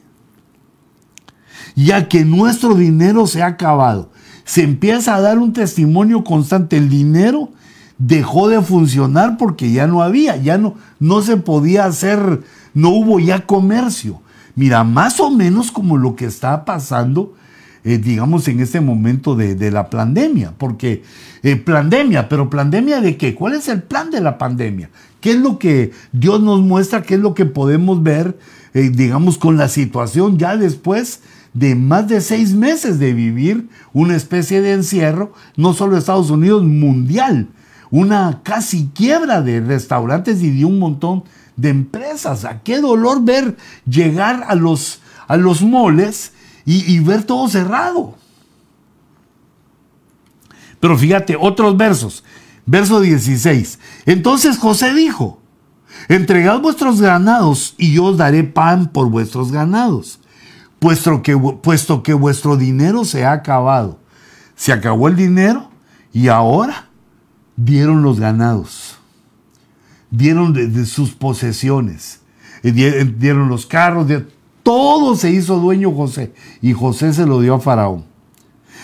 [1.75, 4.11] Ya que nuestro dinero se ha acabado.
[4.43, 6.75] Se empieza a dar un testimonio constante.
[6.75, 7.51] El dinero
[7.97, 12.41] dejó de funcionar porque ya no había, ya no, no se podía hacer,
[12.73, 14.21] no hubo ya comercio.
[14.55, 17.35] Mira, más o menos como lo que está pasando,
[17.83, 21.03] eh, digamos, en este momento de, la pandemia, porque
[21.43, 23.35] eh, pandemia, pero pandemia de qué?
[23.35, 24.89] ¿Cuál es el plan de la pandemia?
[25.23, 27.01] ¿Qué es lo que Dios nos muestra?
[27.01, 28.37] ¿Qué es lo que podemos ver,
[28.73, 31.21] eh, digamos, con la situación ya después
[31.53, 36.63] de más de seis meses de vivir una especie de encierro, no solo Estados Unidos,
[36.63, 37.47] mundial?
[37.93, 42.43] una casi quiebra de restaurantes y de un montón de empresas.
[42.43, 43.55] ¿A qué dolor ver
[43.85, 46.31] llegar a los, a los moles
[46.65, 48.15] y, y ver todo cerrado?
[50.79, 52.23] Pero fíjate, otros versos.
[52.65, 53.79] Verso 16.
[54.05, 55.43] Entonces José dijo,
[56.09, 60.19] Entregad vuestros ganados y yo os daré pan por vuestros ganados,
[60.79, 63.99] puesto que, puesto que vuestro dinero se ha acabado.
[64.55, 65.69] Se acabó el dinero
[66.11, 66.89] y ahora
[67.55, 68.97] dieron los ganados,
[70.11, 72.19] dieron de, sus posesiones,
[72.63, 74.07] eh, dieron los carros,
[74.61, 78.05] todo se hizo dueño José y José se lo dio a Faraón.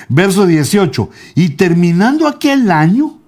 [0.08, 3.19] Verso 18, y terminando aquel año,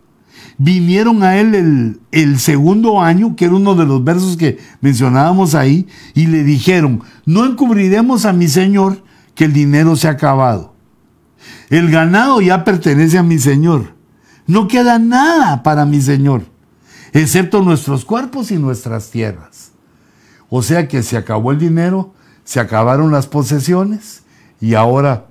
[0.63, 5.55] vinieron a él el, el, segundo año, que era uno de los versos que mencionábamos
[5.55, 9.03] ahí, y le dijeron, no encubriremos a mi señor
[9.33, 10.75] que el dinero se ha acabado.
[11.71, 13.95] El ganado ya pertenece a mi señor.
[14.45, 16.43] No queda nada para mi señor,
[17.11, 19.71] excepto nuestros cuerpos y nuestras tierras.
[20.47, 24.23] O sea que se acabó el dinero, se acabaron las posesiones
[24.59, 25.25] y ahora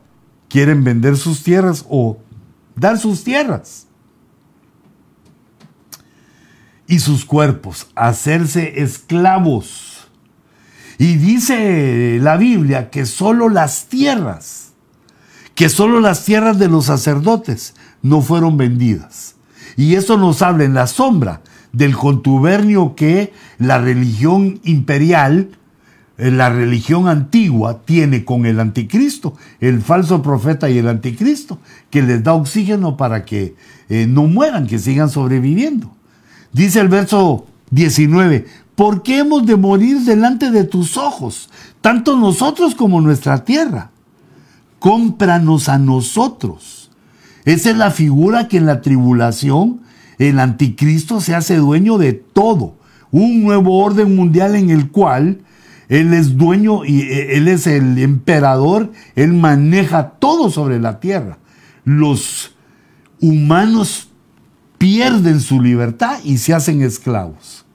[0.49, 2.19] quieren vender sus tierras o
[2.75, 3.87] dar sus tierras
[6.91, 10.09] y sus cuerpos, hacerse esclavos.
[10.99, 14.73] Y dice la Biblia que solo las tierras,
[15.55, 19.37] que solo las tierras de los sacerdotes no fueron vendidas.
[19.77, 25.51] Y eso nos habla en la sombra del contubernio que la religión imperial,
[26.19, 32.03] eh, la religión antigua, tiene con el anticristo, el falso profeta y el anticristo, que
[32.03, 33.55] les da oxígeno para que
[33.89, 36.00] eh, no mueran, que sigan sobreviviendo.
[36.53, 41.49] Dice el verso 19, ¿por qué hemos de morir delante de tus ojos,
[41.81, 43.91] tanto nosotros como nuestra tierra?
[44.81, 46.91] Cómpranos a nosotros.
[47.45, 49.81] Esa es la figura que en la tribulación
[50.19, 52.75] el anticristo se hace dueño de todo.
[53.11, 55.43] Un nuevo orden mundial en el cual
[55.89, 61.39] él es dueño y eh, él es el emperador, él maneja todo sobre la tierra.
[61.85, 62.55] Los
[63.21, 64.10] humanos
[64.81, 67.67] pierden su libertad y se hacen esclavos.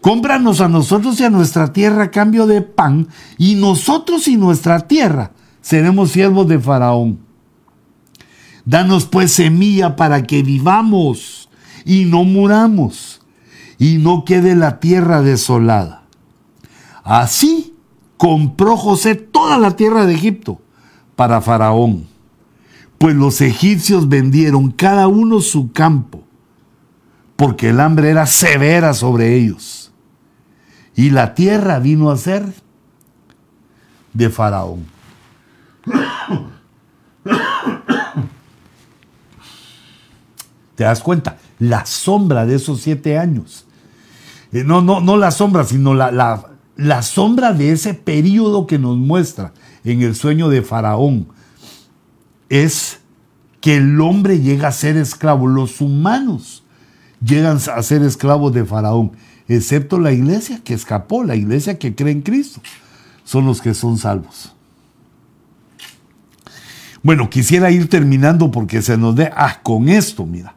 [0.00, 3.06] Cómpranos a nosotros y a nuestra tierra a cambio de pan,
[3.38, 5.30] y nosotros y nuestra tierra
[5.62, 7.20] seremos siervos de Faraón.
[8.64, 11.48] Danos pues semilla para que vivamos
[11.84, 13.20] y no muramos,
[13.78, 16.02] y no quede la tierra desolada.
[17.04, 17.74] Así
[18.16, 20.60] compró José toda la tierra de Egipto
[21.14, 22.08] para Faraón,
[22.98, 26.23] pues los egipcios vendieron cada uno su campo
[27.36, 29.92] porque el hambre era severa sobre ellos.
[30.94, 32.46] Y la tierra vino a ser
[34.12, 34.86] de Faraón.
[40.76, 41.38] ¿Te das cuenta?
[41.58, 43.66] La sombra de esos siete años.
[44.52, 48.78] Eh, no, no, no la sombra, sino la, la, la sombra de ese periodo que
[48.78, 49.52] nos muestra
[49.84, 51.28] en el sueño de Faraón.
[52.48, 53.00] Es
[53.60, 55.46] que el hombre llega a ser esclavo.
[55.46, 56.63] Los humanos
[57.24, 59.12] llegan a ser esclavos de Faraón,
[59.48, 62.60] excepto la iglesia que escapó, la iglesia que cree en Cristo.
[63.24, 64.54] Son los que son salvos.
[67.02, 70.54] Bueno, quisiera ir terminando porque se nos dé, ah, con esto, mira.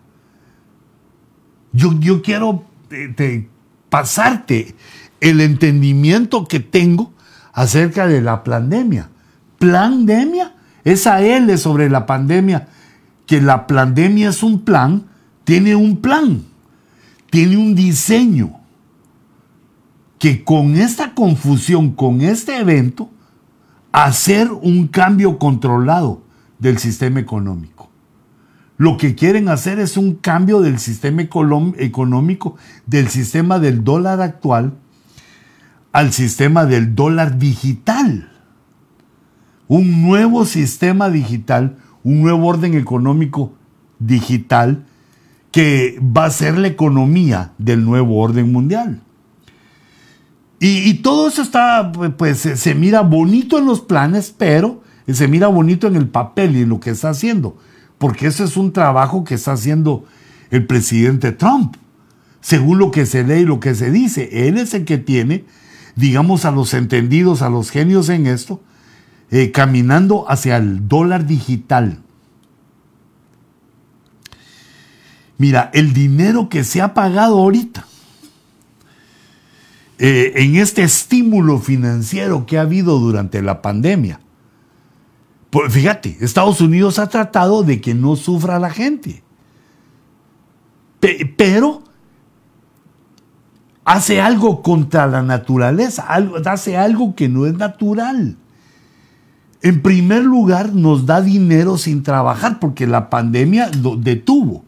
[1.71, 3.47] Yo, yo quiero eh,
[3.89, 4.75] pasarte
[5.19, 7.13] el entendimiento que tengo
[7.53, 9.09] acerca de la pandemia.
[9.59, 10.55] ¿Plandemia?
[10.83, 12.67] Esa L sobre la pandemia,
[13.25, 15.05] que la pandemia es un plan,
[15.43, 16.43] tiene un plan
[17.29, 18.59] tiene un diseño
[20.19, 23.09] que con esta confusión, con este evento,
[23.91, 26.23] hacer un cambio controlado
[26.59, 27.89] del sistema económico.
[28.77, 34.73] Lo que quieren hacer es un cambio del sistema económico, del sistema del dólar actual
[35.91, 38.29] al sistema del dólar digital.
[39.67, 43.53] Un nuevo sistema digital, un nuevo orden económico
[43.97, 44.85] digital
[45.57, 49.01] que va a ser la economía del nuevo orden mundial.
[50.59, 55.87] Y, todo eso está, pues se, mira bonito en los planes, pero se mira bonito
[55.87, 57.57] en el papel y en lo que está haciendo,
[57.97, 60.05] porque ese es un trabajo que está haciendo
[60.51, 61.75] el presidente Trump.
[62.39, 65.43] Según lo que se lee y lo que se dice, él es el que tiene,
[65.95, 68.61] digamos, a los entendidos, a los genios en esto,
[69.31, 72.03] eh, caminando hacia el dólar digital.
[75.37, 77.85] Mira, el dinero que se ha pagado ahorita
[79.99, 84.19] eh, en este estímulo financiero que ha habido durante la pandemia.
[85.49, 89.23] Pues fíjate, Estados Unidos ha tratado de que no sufra la gente.
[91.37, 91.83] pero
[93.85, 96.05] hace algo contra la naturaleza,
[96.45, 98.37] hace algo que no es natural.
[99.61, 104.66] En primer lugar, nos da dinero sin trabajar porque la pandemia lo detuvo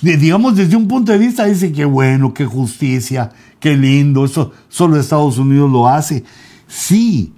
[0.00, 3.30] digamos, desde un punto de vista, dice que bueno, qué justicia,
[3.60, 6.24] qué lindo, eso solo Estados Unidos lo hace.
[6.66, 7.32] Sí,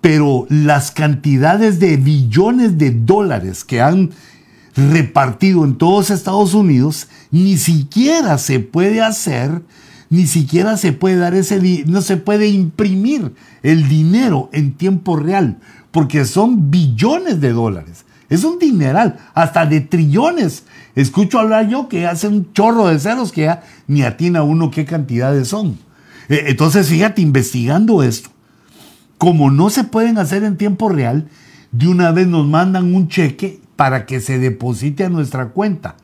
[0.00, 4.10] pero las cantidades de billones de dólares que han
[4.76, 9.62] repartido en todos Estados Unidos, ni siquiera se puede hacer,
[10.10, 15.58] ni siquiera se puede dar ese, no se puede imprimir el dinero en tiempo real,
[15.90, 18.03] porque son billones de dólares.
[18.28, 20.64] Es un dineral, hasta de trillones.
[20.94, 24.84] Escucho hablar yo que hace un chorro de ceros que ya ni atina uno qué
[24.84, 25.78] cantidades son.
[26.28, 28.30] Eh, entonces, fíjate, investigando esto,
[29.18, 31.28] como no se pueden hacer en tiempo real,
[31.72, 35.96] de una vez nos mandan un cheque para que se deposite a nuestra cuenta.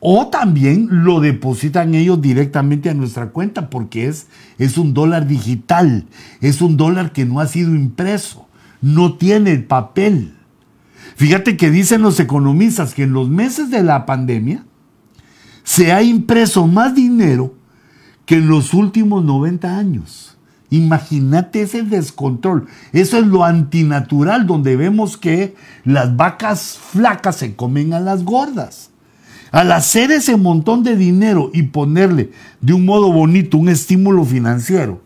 [0.00, 4.28] O también lo depositan ellos directamente a nuestra cuenta porque es,
[4.58, 6.06] es un dólar digital,
[6.40, 8.48] es un dólar que no ha sido impreso,
[8.80, 10.34] no tiene el papel.
[11.20, 14.64] Fíjate que dicen los economistas que en los meses de la pandemia
[15.64, 17.56] se ha impreso más dinero
[18.24, 20.38] que en los últimos 90 años.
[20.70, 22.68] Imagínate ese descontrol.
[22.94, 28.88] Eso es lo antinatural, donde vemos que las vacas flacas se comen a las gordas.
[29.52, 32.30] Al hacer ese montón de dinero y ponerle
[32.62, 35.02] de un modo bonito un estímulo financiero,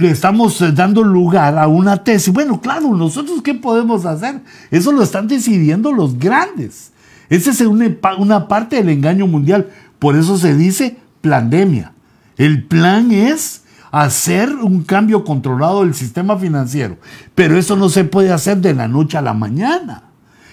[0.00, 2.32] le estamos eh, dando lugar a una tesis.
[2.32, 4.40] Bueno, claro, nosotros qué podemos hacer?
[4.70, 6.92] Eso lo están decidiendo los grandes.
[7.28, 7.86] Esa es una,
[8.18, 9.68] una parte del engaño mundial.
[9.98, 11.92] Por eso se dice pandemia.
[12.36, 13.62] El plan es
[13.92, 16.96] hacer un cambio controlado del sistema financiero.
[17.34, 20.04] Pero eso no se puede hacer de la noche a la mañana.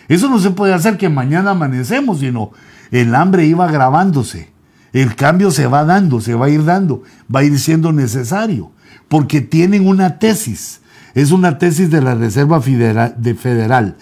[0.07, 2.51] Eso no se puede hacer que mañana amanecemos, sino
[2.91, 4.51] el hambre iba agravándose.
[4.93, 7.03] El cambio se va dando, se va a ir dando,
[7.33, 8.71] va a ir siendo necesario,
[9.07, 10.81] porque tienen una tesis.
[11.13, 13.95] Es una tesis de la Reserva Federal,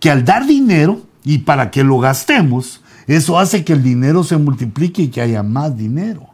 [0.00, 4.36] que al dar dinero y para que lo gastemos, eso hace que el dinero se
[4.36, 6.28] multiplique y que haya más dinero.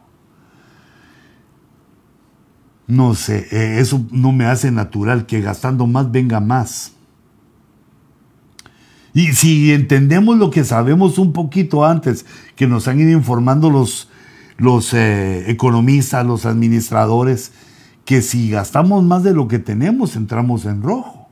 [2.86, 6.92] No sé, eh, eso no me hace natural que gastando más venga más.
[9.14, 12.26] Y si entendemos lo que sabemos un poquito antes,
[12.56, 14.10] que nos han ido informando los,
[14.58, 17.52] los eh, economistas, los administradores,
[18.04, 21.28] que si gastamos más de lo que tenemos, entramos en rojo.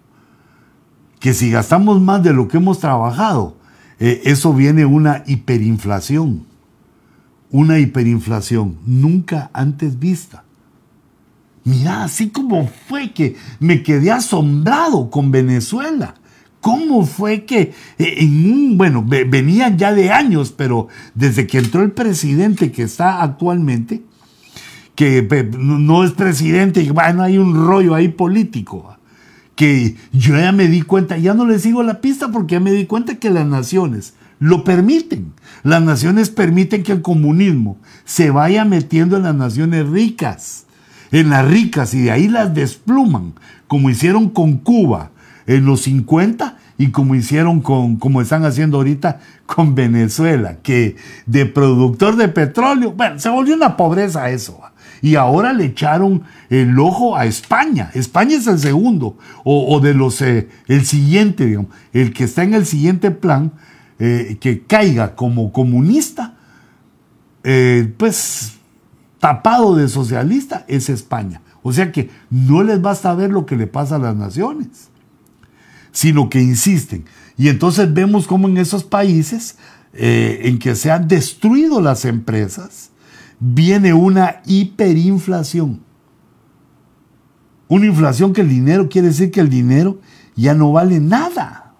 [1.20, 3.56] Que si gastamos más de lo que hemos trabajado,
[4.00, 6.46] eh, eso viene una hiperinflación.
[7.50, 10.44] Una hiperinflación nunca antes vista.
[11.64, 16.14] Mira, así como fue que me quedé asombrado con Venezuela.
[16.60, 18.28] ¿Cómo fue que eh,
[18.74, 24.02] bueno, venían ya de años, pero desde que entró el presidente que está actualmente,
[24.94, 25.26] que
[25.58, 28.96] no es presidente, bueno, hay un rollo ahí político,
[29.54, 32.72] que yo ya me di cuenta, ya no le sigo la pista porque ya me
[32.72, 35.32] di cuenta que las naciones lo permiten.
[35.62, 40.66] Las naciones permiten que el comunismo se vaya metiendo en las naciones ricas
[41.12, 43.34] en las ricas y de ahí las despluman,
[43.68, 45.10] como hicieron con Cuba
[45.46, 50.96] en los 50 y como hicieron con, como están haciendo ahorita con Venezuela, que
[51.26, 54.58] de productor de petróleo, bueno, se volvió una pobreza eso.
[55.02, 57.90] Y ahora le echaron el ojo a España.
[57.92, 62.54] España es el segundo, o, de los, eh, el siguiente, digamos, el que está en
[62.54, 63.52] el siguiente plan,
[63.98, 66.36] eh, que caiga como comunista,
[67.44, 68.54] eh, pues
[69.18, 71.40] tapado de socialista es España.
[71.62, 74.88] O sea que no les basta ver lo que le pasa a las naciones,
[75.92, 77.04] sino que insisten.
[77.36, 79.56] Y entonces vemos cómo en esos países
[79.94, 82.90] eh, en que se han destruido las empresas,
[83.42, 85.80] viene una hiperinflación.
[87.66, 89.98] Una inflación que el dinero quiere decir que el dinero
[90.36, 91.74] ya no vale nada.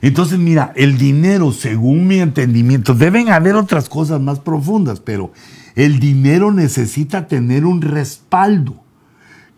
[0.00, 5.32] Entonces, mira, el dinero, según mi entendimiento, deben haber otras cosas más profundas, pero
[5.74, 8.82] el dinero necesita tener un respaldo.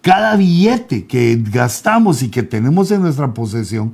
[0.00, 3.92] Cada billete que gastamos y que tenemos en nuestra posesión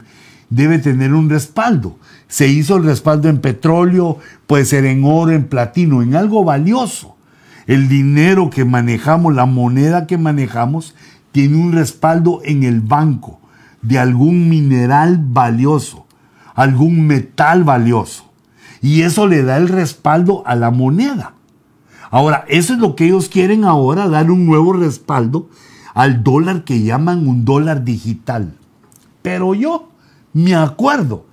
[0.51, 1.99] debe tener un respaldo.
[2.29, 7.17] Se hizo el respaldo en petróleo, puede ser en oro, en platino, en algo valioso.
[7.67, 10.95] El dinero que manejamos, la moneda que manejamos,
[11.33, 13.41] tiene un respaldo en el banco
[13.83, 16.07] de algún mineral valioso
[16.57, 18.25] algún metal valioso.
[18.83, 21.35] Y eso le da el respaldo a la moneda.
[22.11, 25.49] Ahora, eso es lo que ellos quieren ahora, dar un nuevo respaldo
[25.95, 28.55] al dólar que llaman un dólar digital.
[29.23, 29.91] Pero yo
[30.37, 31.25] me acuerdo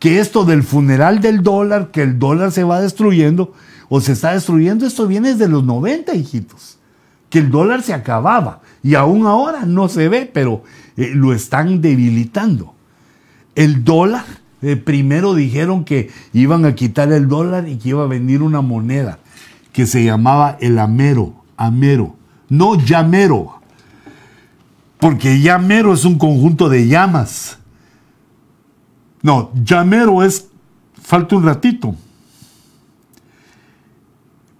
[0.00, 3.54] que esto del funeral del dólar, que el dólar se va destruyendo
[3.88, 6.78] o se está destruyendo, esto viene desde los 90, hijitos.
[7.28, 10.64] Que el dólar se acababa y aún ahora no se ve, pero
[10.96, 12.74] eh, lo están debilitando.
[13.54, 14.24] El dólar
[14.62, 18.62] eh, primero dijeron que iban a quitar el dólar y que iba a venir una
[18.62, 19.20] moneda
[19.72, 22.16] que se llamaba el Amero, Amero,
[22.48, 23.60] no Llamero,
[24.98, 27.59] porque Llamero es un conjunto de llamas.
[29.22, 30.48] No, Llamero es,
[31.02, 31.94] falta un ratito.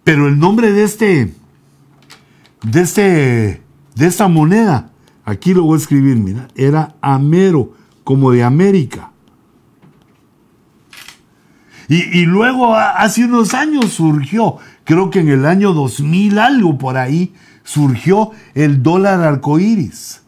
[0.04, 1.34] Pero el nombre de este,
[2.62, 3.62] de este,
[3.94, 4.90] de esta moneda,
[5.24, 7.74] aquí lo voy a escribir, mira, era Amero,
[8.04, 9.10] como de América.
[11.92, 17.34] Y, luego hace unos años surgió, creo que en el año 2000 algo por ahí,
[17.64, 20.22] surgió el dólar arcoíris.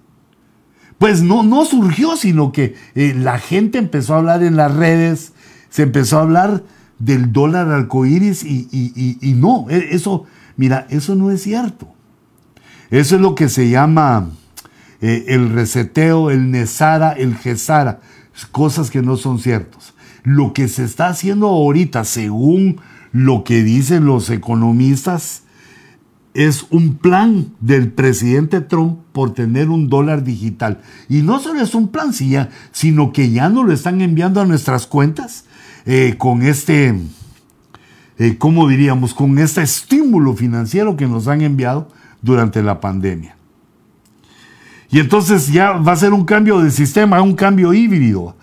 [1.02, 5.32] Pues no, no surgió, sino que eh, la gente empezó a hablar en las redes,
[5.68, 6.62] se empezó a hablar
[7.00, 8.68] del dólar arcoíris y,
[9.20, 10.26] y, no, e, eso,
[10.56, 11.92] mira, eso no es cierto.
[12.92, 14.30] Eso es lo que se llama
[15.00, 17.98] eh, el reseteo, el nesara, el gesara,
[18.52, 19.94] cosas que no son ciertas.
[20.22, 22.80] Lo que se está haciendo ahorita, según
[23.10, 25.42] lo que dicen los economistas,
[26.34, 30.80] es un plan del presidente Trump por tener un dólar digital.
[31.08, 34.86] Y no solo es un plan, sino que ya nos lo están enviando a nuestras
[34.86, 35.44] cuentas
[35.84, 36.98] eh, con este,
[38.18, 39.12] eh, ¿cómo diríamos?
[39.14, 41.88] Con este estímulo financiero que nos han enviado
[42.22, 43.36] durante la pandemia.
[44.90, 48.36] Y entonces ya va a ser un cambio de sistema, un cambio híbrido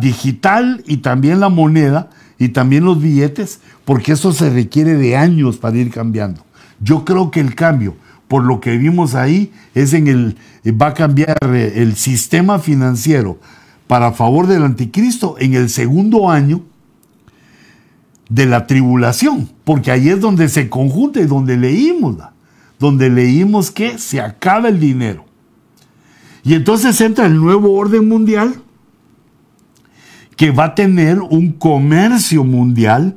[0.00, 5.58] digital y también la moneda y también los billetes, porque eso se requiere de años
[5.58, 6.44] para ir cambiando.
[6.82, 7.96] Yo creo que el cambio,
[8.28, 10.36] por lo que vimos ahí, es en el
[10.70, 13.38] va a cambiar eh, el sistema financiero
[13.86, 16.62] para favor del anticristo en el segundo año
[18.28, 22.16] de la tribulación, porque ahí es donde se conjunta y donde leímos,
[22.78, 25.26] donde leímos que se acaba el dinero.
[26.42, 28.54] Y entonces entra el nuevo orden mundial
[30.36, 33.16] que va a tener un comercio mundial,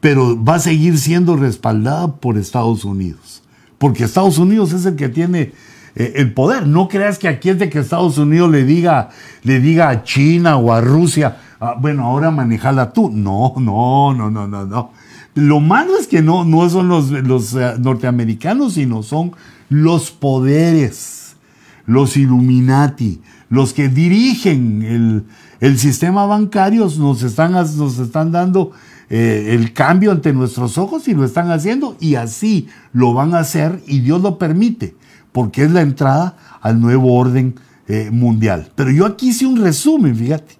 [0.00, 3.42] pero va a seguir siendo respaldada por Estados Unidos.
[3.78, 5.52] Porque Estados Unidos es el que tiene
[5.94, 6.66] eh, el poder.
[6.66, 9.10] No creas que aquí es de que Estados Unidos le diga,
[9.42, 13.10] le diga a China o a Rusia, ah, bueno, ahora manejala tú.
[13.10, 14.90] No, no, no, no, no, no.
[15.34, 19.32] Lo malo es que no, no son los, los eh, norteamericanos, sino son
[19.68, 21.36] los poderes,
[21.86, 23.20] los Illuminati,
[23.50, 25.24] los que dirigen el,
[25.60, 28.72] el sistema bancario nos están, nos están dando
[29.10, 33.38] eh, el cambio ante nuestros ojos y lo están haciendo y así lo van a
[33.38, 34.94] hacer y Dios lo permite,
[35.32, 37.54] porque es la entrada al nuevo orden
[37.86, 38.70] eh, mundial.
[38.74, 40.58] Pero yo aquí hice un resumen, fíjate.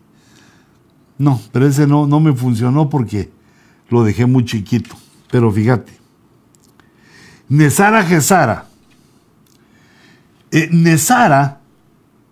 [1.18, 3.30] No, pero ese no, no me funcionó porque
[3.90, 4.96] lo dejé muy chiquito.
[5.30, 5.92] Pero fíjate.
[7.48, 8.66] Nesara Gesara.
[10.50, 11.60] Eh, Nesara,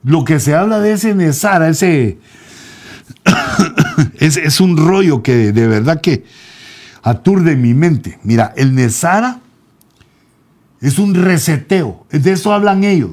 [0.02, 2.18] lo que se habla de ese Nesara, ese,
[4.20, 6.24] es, un rollo que de verdad que
[7.02, 8.18] aturde mi mente.
[8.22, 9.40] Mira, el Nesara
[10.80, 13.12] es un reseteo, de eso hablan ellos.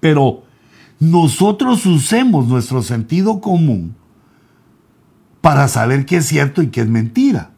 [0.00, 0.44] Pero
[0.98, 3.94] nosotros usemos nuestro sentido común
[5.40, 7.50] para saber qué es cierto y qué es mentira.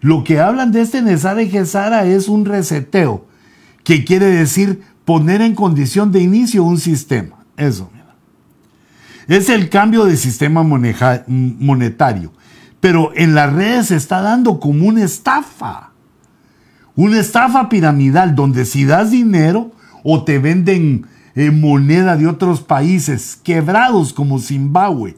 [0.00, 3.26] Lo que hablan de este Nesara y Gesara es un reseteo,
[3.84, 7.44] que quiere decir poner en condición de inicio un sistema.
[7.56, 7.90] Eso
[9.28, 12.32] es el cambio de sistema monetario.
[12.80, 15.92] Pero en las redes se está dando como una estafa.
[16.96, 19.72] Una estafa piramidal donde si das dinero
[20.02, 25.16] o te venden eh, moneda de otros países quebrados como Zimbabue,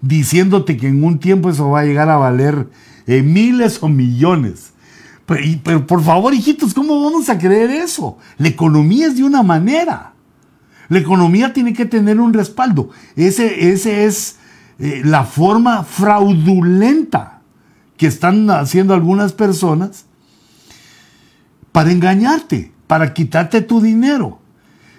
[0.00, 2.68] diciéndote que en un tiempo eso va a llegar a valer
[3.06, 4.72] eh, miles o millones.
[5.62, 8.18] pero por favor, hijitos, ¿cómo vamos a creer eso?
[8.38, 10.11] La economía es de una manera.
[10.92, 12.90] La economía tiene que tener un respaldo.
[13.16, 14.36] Ese, ese es
[14.78, 17.40] eh, la forma fraudulenta
[17.96, 20.04] que están haciendo algunas personas
[21.72, 24.40] para engañarte, para quitarte tu dinero.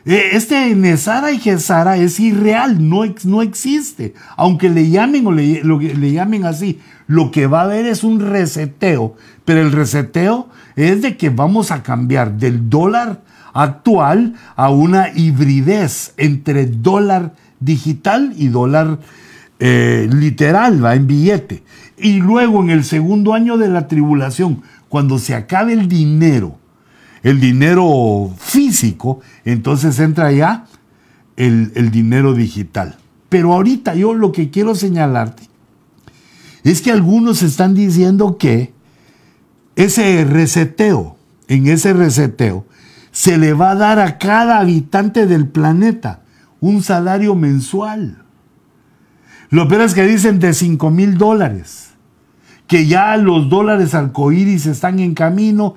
[0.03, 4.15] Eh, este Nesara y Gesara es irreal, no, no existe.
[4.35, 8.19] Aunque le llamen o le, le llamen así, lo que va a haber es un
[8.19, 9.15] reseteo.
[9.45, 13.21] Pero el reseteo es de que vamos a cambiar del dólar
[13.53, 18.99] actual a una hibridez entre dólar digital y dólar
[19.59, 21.63] eh, literal, va en billete.
[21.97, 26.57] Y luego en el segundo año de la tribulación, cuando se acabe el dinero,
[27.21, 30.65] el dinero físico, entonces entra ya
[31.37, 32.97] el, el dinero digital.
[33.29, 35.43] Pero ahorita yo lo que quiero señalarte
[36.63, 38.73] es que algunos están diciendo que
[39.75, 41.17] ese reseteo,
[41.47, 42.65] en ese reseteo,
[43.13, 46.23] se le va a dar a cada habitante del planeta
[46.59, 48.23] un salario mensual.
[49.49, 51.91] Lo peor es que dicen de 5 mil dólares,
[52.67, 55.75] que ya los dólares arcoíris están en camino.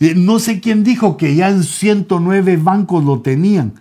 [0.00, 3.74] Eh, no sé quién dijo que ya en 109 bancos lo tenían.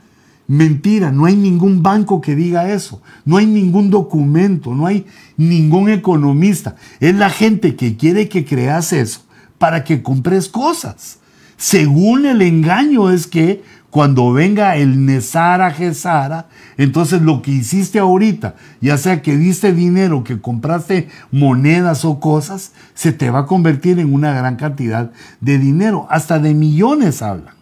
[0.48, 5.06] Mentira, no hay ningún banco que diga eso, no hay ningún documento, no hay
[5.38, 6.76] ningún economista.
[7.00, 9.22] Es la gente que quiere que creas eso
[9.58, 11.20] para que compres cosas.
[11.60, 18.56] Según el engaño es que cuando venga el Nesara Gesara, entonces lo que hiciste ahorita,
[18.82, 24.00] ya sea que diste dinero, que compraste monedas o cosas, se te va a convertir
[24.00, 25.12] en una gran cantidad
[25.42, 27.60] de dinero, hasta de millones hablan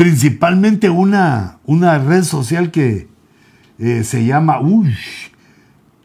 [0.00, 3.06] principalmente una, una red social que
[3.78, 4.96] eh, se llama uy,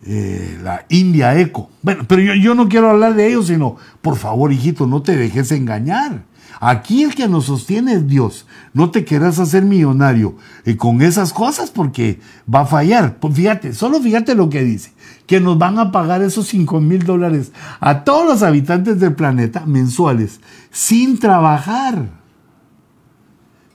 [0.05, 1.69] eh, la India Eco.
[1.81, 5.51] Bueno, pero yo, no quiero hablar de ellos, sino, por favor, hijito, no te dejes
[5.51, 6.23] engañar.
[6.59, 8.45] Aquí el que nos sostiene es Dios.
[8.73, 12.19] No te quieras hacer millonario eh, con esas cosas porque
[12.53, 13.17] va a fallar.
[13.19, 14.93] Pues fíjate, solo fíjate lo que dice.
[15.27, 19.65] Que nos van a pagar esos 5 mil dólares a todos los habitantes del planeta
[19.65, 20.39] mensuales
[20.71, 22.24] sin trabajar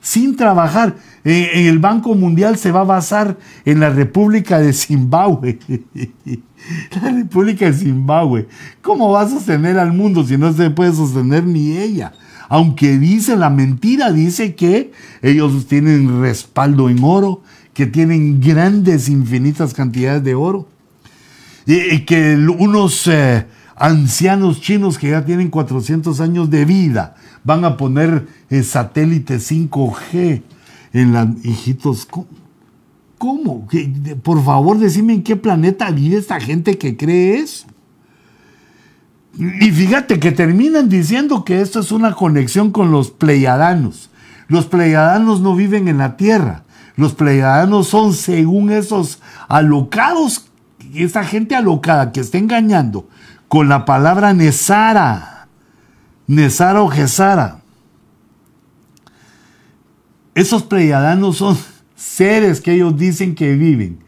[0.01, 0.95] sin trabajar.
[1.23, 5.59] en el Banco Mundial se va a basar en la República de Zimbabue.
[7.01, 8.47] la República de Zimbabue.
[8.81, 12.13] ¿Cómo va a sostener al mundo si no se puede sostener ni ella?
[12.49, 14.91] Aunque dice la mentira, dice que
[15.21, 20.67] ellos tienen respaldo en oro, que tienen grandes, infinitas cantidades de oro.
[21.65, 23.45] Y, que unos eh,
[23.77, 28.27] ancianos chinos que ya tienen 400 años de vida, van a poner
[28.63, 30.41] satélite 5G
[30.93, 32.07] en las hijitos.
[33.17, 33.67] ¿Cómo?
[34.23, 37.67] Por favor, decime en qué planeta vive esta gente que cree eso.
[39.37, 44.09] Y fíjate que terminan diciendo que esto es una conexión con los pleiadanos.
[44.47, 46.63] Los pleiadanos no viven en la Tierra.
[46.97, 50.49] Los pleiadanos son, según esos alocados,
[50.93, 53.07] esa gente alocada que está engañando
[53.47, 55.30] con la palabra Nesara
[56.27, 57.61] Nesara o Gesara.
[60.33, 61.57] Esos pleiadanos son
[61.95, 63.99] seres que ellos dicen que viven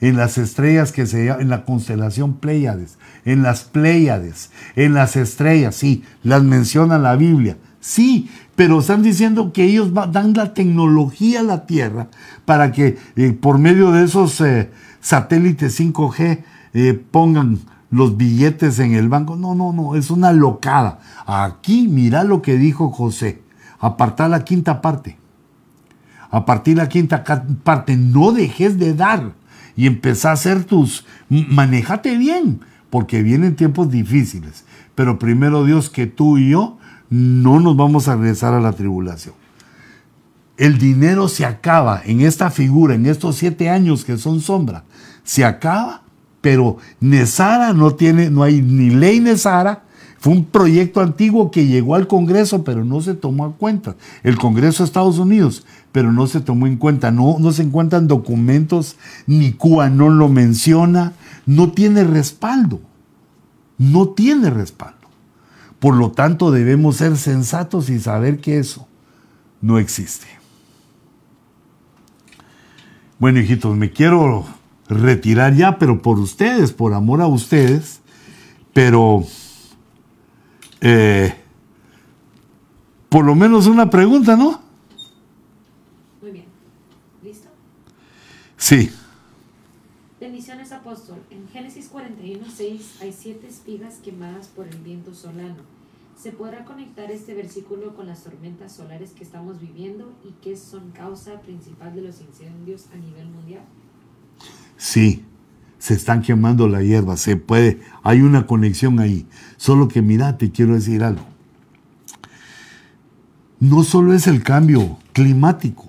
[0.00, 5.76] en las estrellas que se en la constelación Pleiades, en las Pleiades, en las estrellas,
[5.76, 11.44] sí, las menciona la Biblia, sí, pero están diciendo que ellos dan la tecnología a
[11.44, 12.08] la Tierra
[12.44, 14.70] para que eh, por medio de esos eh,
[15.00, 16.42] satélites 5G
[16.74, 17.60] eh, pongan
[17.92, 19.36] los billetes en el banco.
[19.36, 20.98] No, no, no, es una locada.
[21.26, 23.42] Aquí mira lo que dijo José.
[23.78, 25.18] Apartar la quinta parte.
[26.30, 27.22] A partir la quinta
[27.62, 29.34] parte, no dejes de dar
[29.76, 31.04] y empezá a hacer tus...
[31.28, 34.64] Manejate bien, porque vienen tiempos difíciles.
[34.94, 36.78] Pero primero Dios que tú y yo
[37.10, 39.34] no nos vamos a regresar a la tribulación.
[40.56, 44.84] El dinero se acaba en esta figura, en estos siete años que son sombra.
[45.24, 46.01] Se acaba
[46.42, 49.84] pero Nesara no tiene, no hay ni ley Nesara.
[50.18, 53.96] Fue un proyecto antiguo que llegó al Congreso, pero no se tomó en cuenta.
[54.22, 57.10] El Congreso de Estados Unidos, pero no se tomó en cuenta.
[57.10, 58.96] No, no se encuentran documentos,
[59.26, 59.56] ni
[59.92, 61.14] no lo menciona.
[61.46, 62.80] No tiene respaldo.
[63.78, 65.08] No tiene respaldo.
[65.80, 68.86] Por lo tanto, debemos ser sensatos y saber que eso
[69.60, 70.28] no existe.
[73.18, 74.44] Bueno, hijitos, me quiero
[74.88, 78.00] retirar ya, pero por ustedes, por amor a ustedes,
[78.72, 79.24] pero
[80.80, 81.34] eh,
[83.08, 84.60] por lo menos una pregunta, ¿no?
[86.20, 86.46] Muy bien.
[87.22, 87.48] ¿Listo?
[88.56, 88.90] Sí.
[90.18, 91.18] Bendiciones, apóstol.
[91.30, 95.62] En Génesis 41, 6 hay siete espigas quemadas por el viento solano.
[96.16, 100.92] ¿Se podrá conectar este versículo con las tormentas solares que estamos viviendo y que son
[100.92, 103.64] causa principal de los incendios a nivel mundial?
[104.82, 105.22] Sí,
[105.78, 109.26] se están quemando la hierba, se puede, hay una conexión ahí.
[109.56, 111.24] Solo que mira, te quiero decir algo.
[113.60, 115.86] No solo es el cambio climático,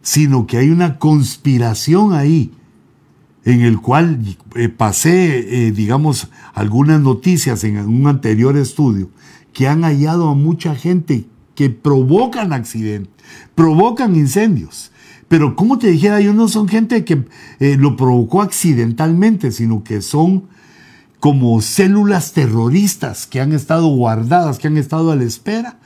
[0.00, 2.52] sino que hay una conspiración ahí
[3.44, 4.20] en el cual
[4.54, 9.10] eh, pasé, eh, digamos, algunas noticias en un anterior estudio
[9.52, 11.26] que han hallado a mucha gente
[11.56, 13.12] que provocan accidentes,
[13.56, 14.92] provocan incendios.
[15.28, 17.24] Pero como te dijera, yo no son gente que
[17.60, 20.44] eh, lo provocó accidentalmente, sino que son
[21.20, 25.78] como células terroristas que han estado guardadas, que han estado a la espera.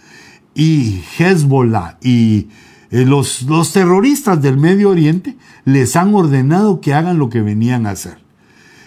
[0.54, 2.48] Y Hezbollah y
[2.90, 7.86] eh, los, los terroristas del Medio Oriente les han ordenado que hagan lo que venían
[7.86, 8.18] a hacer.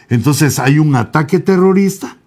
[0.09, 2.17] Entonces hay un ataque terrorista,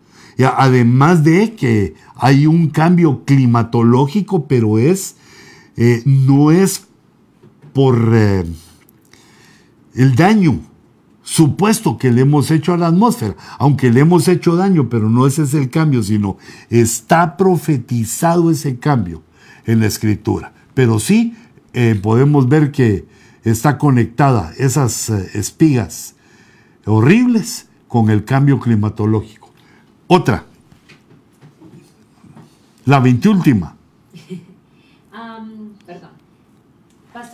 [0.57, 5.15] además de que hay un cambio climatológico, pero es,
[5.77, 6.88] eh, no es
[7.79, 8.45] por eh,
[9.95, 10.59] el daño,
[11.23, 15.29] supuesto que le hemos hecho a la atmósfera, aunque le hemos hecho daño, pero no
[15.29, 16.39] ese es el cambio, sino
[16.71, 19.23] está profetizado ese cambio
[19.65, 20.53] en la escritura.
[20.75, 21.37] Pero sí
[21.73, 23.07] eh, podemos ver que
[23.45, 26.17] está conectada esas eh, espigas
[26.85, 29.53] horribles con el cambio climatológico.
[30.09, 30.47] Otra,
[32.87, 33.78] la veintiúltima.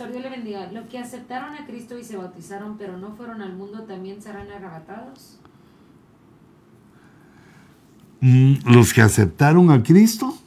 [0.05, 0.71] Pastor, Dios le bendiga.
[0.71, 4.49] Los que aceptaron a Cristo y se bautizaron, pero no fueron al mundo, también serán
[4.51, 5.39] arrebatados.
[8.21, 10.37] Mm, los que aceptaron a Cristo,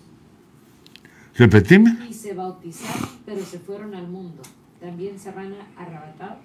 [1.36, 2.06] repetime.
[2.08, 4.42] Y se bautizaron, pero se fueron al mundo,
[4.80, 6.44] también serán arrebatados.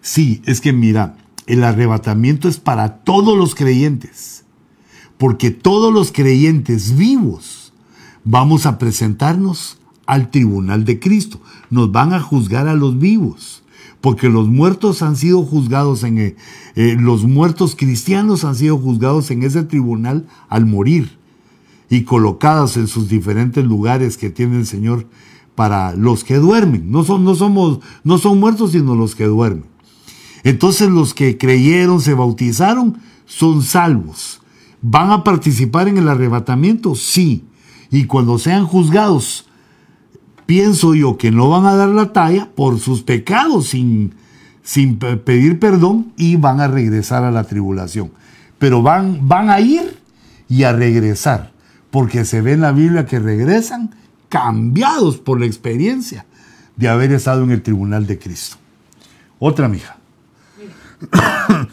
[0.00, 1.16] Sí, es que mira,
[1.46, 4.44] el arrebatamiento es para todos los creyentes,
[5.18, 7.72] porque todos los creyentes vivos
[8.24, 9.79] vamos a presentarnos
[10.10, 11.40] al tribunal de Cristo.
[11.70, 13.62] Nos van a juzgar a los vivos,
[14.00, 16.36] porque los muertos han sido juzgados en eh,
[16.74, 21.16] eh, los muertos cristianos han sido juzgados en ese tribunal al morir
[21.88, 25.06] y colocados en sus diferentes lugares que tiene el Señor
[25.54, 26.90] para los que duermen.
[26.90, 29.66] No son, no somos, no son muertos, sino los que duermen.
[30.42, 34.40] Entonces los que creyeron, se bautizaron, son salvos.
[34.82, 36.96] ¿Van a participar en el arrebatamiento?
[36.96, 37.44] Sí.
[37.92, 39.46] Y cuando sean juzgados
[40.50, 44.16] pienso yo que no van a dar la talla por sus pecados sin,
[44.64, 48.10] sin pedir perdón y van a regresar a la tribulación.
[48.58, 50.00] Pero van, van a ir
[50.48, 51.52] y a regresar,
[51.92, 53.94] porque se ve en la Biblia que regresan
[54.28, 56.26] cambiados por la experiencia
[56.74, 58.56] de haber estado en el tribunal de Cristo.
[59.38, 59.98] Otra mija.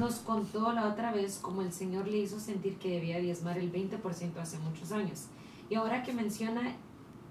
[0.00, 3.72] Nos contó la otra vez cómo el Señor le hizo sentir que debía diezmar el
[3.72, 4.00] 20%
[4.40, 5.28] hace muchos años.
[5.70, 6.74] Y ahora que menciona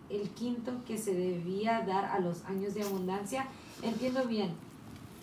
[0.10, 3.46] el quinto que se debía dar a los años de abundancia,
[3.82, 4.52] entiendo bien.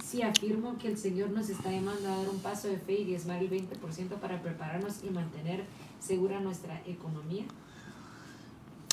[0.05, 3.05] Si afirmo que el Señor nos está llamando a dar un paso de fe y
[3.05, 5.65] diezmar el 20% para prepararnos y mantener
[6.01, 7.45] segura nuestra economía.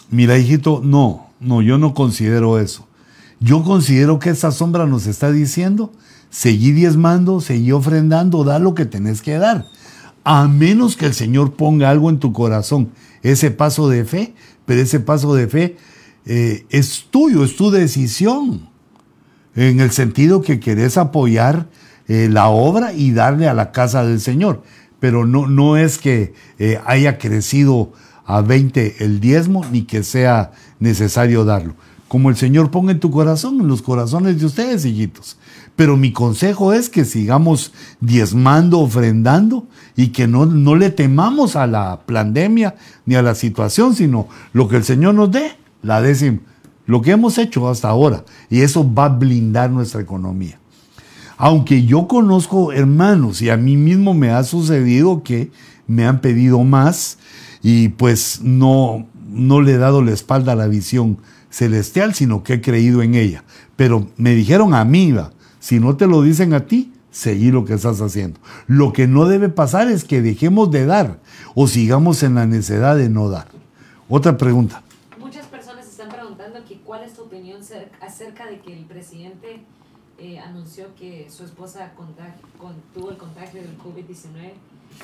[0.09, 2.87] Mira, hijito, no, no, yo no considero eso.
[3.39, 5.91] Yo considero que esa sombra nos está diciendo,
[6.29, 9.65] seguí diezmando, seguí ofrendando, da lo que tenés que dar.
[10.23, 12.91] A menos que el Señor ponga algo en tu corazón
[13.23, 14.33] ese paso de fe,
[14.65, 15.77] pero ese paso de fe
[16.25, 18.69] eh, es tuyo, es tu decisión,
[19.55, 21.67] en el sentido que querés apoyar
[22.07, 24.63] eh, la obra y darle a la casa del Señor,
[24.99, 27.91] pero no, no es que eh, haya crecido
[28.25, 31.75] a 20 el diezmo ni que sea necesario darlo.
[32.07, 35.37] Como el Señor ponga en tu corazón, en los corazones de ustedes, hijitos.
[35.81, 41.65] Pero mi consejo es que sigamos diezmando, ofrendando y que no, no le temamos a
[41.65, 42.75] la pandemia
[43.07, 46.37] ni a la situación, sino lo que el Señor nos dé, la décima,
[46.85, 48.23] lo que hemos hecho hasta ahora.
[48.47, 50.59] Y eso va a blindar nuestra economía.
[51.35, 55.49] Aunque yo conozco hermanos y a mí mismo me ha sucedido que
[55.87, 57.17] me han pedido más
[57.63, 61.17] y pues no, no le he dado la espalda a la visión
[61.49, 63.43] celestial, sino que he creído en ella.
[63.75, 65.11] Pero me dijeron a mí,
[65.61, 68.39] si no te lo dicen a ti, seguí lo que estás haciendo.
[68.65, 71.19] Lo que no debe pasar es que dejemos de dar
[71.53, 73.47] o sigamos en la necesidad de no dar.
[74.09, 74.81] Otra pregunta.
[75.19, 76.59] Muchas personas están preguntando
[76.91, 77.61] cuál es tu opinión
[78.01, 79.63] acerca de que el presidente
[80.17, 81.93] eh, anunció que su esposa
[82.93, 84.53] tuvo el contagio del COVID-19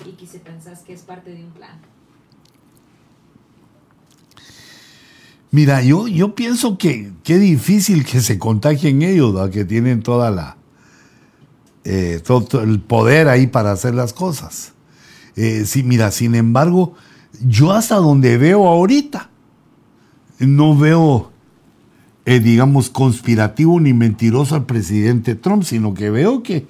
[0.06, 1.80] y que se pensás que es parte de un plan.
[5.52, 10.58] Mira, yo, yo pienso que qué difícil que se contagien ellos, que tienen toda la
[11.86, 14.74] eh, todo, el poder ahí para hacer las cosas.
[15.38, 16.96] Eh, sí, mira, sin embargo,
[17.48, 19.30] yo hasta donde veo ahorita,
[20.40, 21.32] no veo,
[22.26, 26.68] eh, digamos, conspirativo ni mentiroso al presidente Trump, sino que veo que,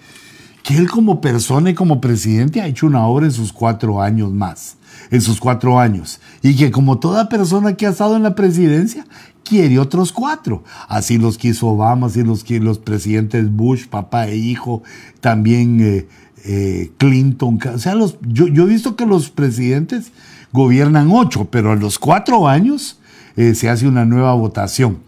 [0.62, 4.32] que él como persona y como presidente ha hecho una obra en sus cuatro años
[4.32, 4.78] más
[5.12, 6.20] en sus cuatro años.
[6.42, 9.06] Y que como toda persona que ha estado en la presidencia,
[9.48, 10.64] quiere otros cuatro.
[10.88, 14.84] Así los quiso Obama, así los, los presidentes Bush, papá e hijo,
[15.22, 16.08] también eh,
[16.46, 17.60] eh, Clinton.
[17.74, 20.12] O sea, los, yo, he visto que los presidentes
[20.52, 23.00] gobiernan ocho, pero a los cuatro años
[23.36, 25.00] eh, se hace una nueva votación.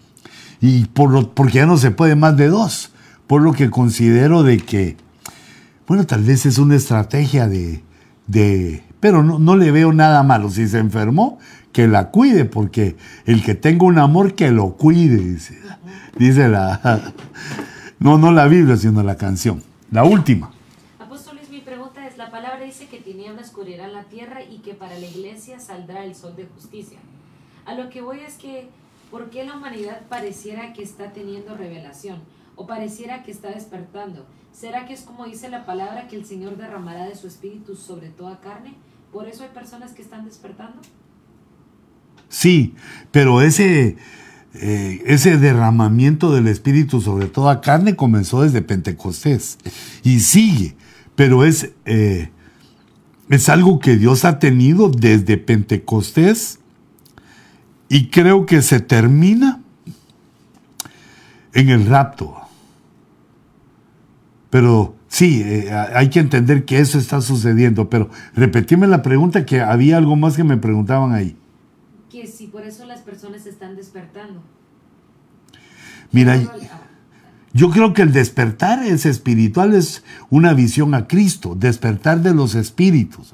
[0.61, 2.91] Y por lo, porque ya no se puede más de dos.
[3.27, 4.97] Por lo que considero de que,
[5.87, 7.83] bueno, tal vez es una estrategia de
[8.99, 10.49] pero no, le veo nada malo.
[10.49, 11.39] Si se enfermó,
[11.71, 12.95] que la cuide, porque
[13.25, 15.57] el que tenga un amor, que lo cuide, dice,
[16.17, 17.13] dice la...
[17.99, 19.61] No, no la Biblia, sino la canción.
[19.91, 20.51] La última.
[20.99, 24.97] Apóstoles, mi pregunta es, la palabra dice que tinieblas cubrirán la tierra y que para
[24.97, 26.97] la iglesia saldrá el sol de justicia.
[27.65, 28.69] A lo que voy es que,
[29.11, 32.19] ¿por qué la humanidad pareciera que está teniendo revelación?
[32.59, 34.25] o pareciera que está despertando.
[34.51, 38.09] ¿Será que es como dice la palabra que el Señor derramará de su espíritu sobre
[38.09, 38.73] toda carne?
[39.11, 40.81] ¿Por eso hay personas que están despertando?
[42.29, 42.75] Sí,
[43.11, 43.97] pero ese,
[44.53, 49.57] eh, ese derramamiento del espíritu sobre toda carne comenzó desde Pentecostés
[50.03, 50.75] y sigue,
[51.15, 52.29] pero es, eh,
[53.29, 56.59] es algo que Dios ha tenido desde Pentecostés
[57.89, 59.61] y creo que se termina
[61.53, 62.35] en el rapto.
[64.51, 67.89] Pero sí, eh, hay que entender que eso está sucediendo.
[67.89, 71.35] Pero repetime la pregunta que había algo más que me preguntaban ahí.
[72.09, 74.41] Que si por eso las personas están despertando.
[76.13, 76.41] Mira,
[77.51, 82.55] yo creo que el despertar es espiritual, es una visión a Cristo, despertar de los
[82.55, 83.33] espíritus.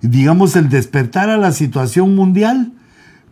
[0.00, 2.72] Digamos, el despertar a la situación mundial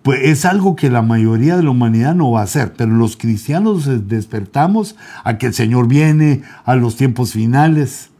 [0.02, 3.16] pues es algo que la mayoría de la humanidad no va a hacer, pero los
[3.16, 8.10] cristianos despertamos a que el Señor viene a los tiempos finales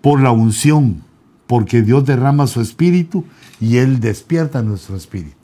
[0.00, 1.02] por la unción,
[1.46, 3.24] porque Dios derrama su espíritu
[3.60, 5.36] y Él despierta nuestro espíritu.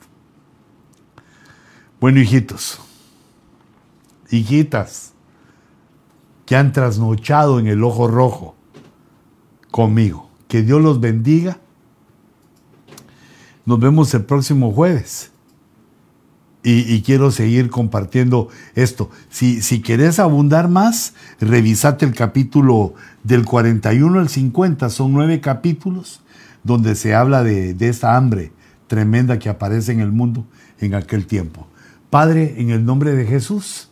[1.99, 2.79] Bueno, hijitos,
[4.31, 5.13] hijitas,
[6.47, 8.55] que han trasnochado en el ojo rojo
[9.69, 11.59] conmigo, que Dios los bendiga.
[13.65, 15.30] Nos vemos el próximo jueves
[16.63, 19.09] y, quiero seguir compartiendo esto.
[19.29, 22.93] Si, si querés abundar más, revisate el capítulo
[23.23, 26.21] del 41 al 50, son nueve capítulos
[26.63, 28.51] donde se habla de, de esta hambre
[28.87, 30.45] tremenda que aparece en el mundo
[30.79, 31.67] en aquel tiempo.
[32.09, 33.89] Padre, en el nombre de Jesús,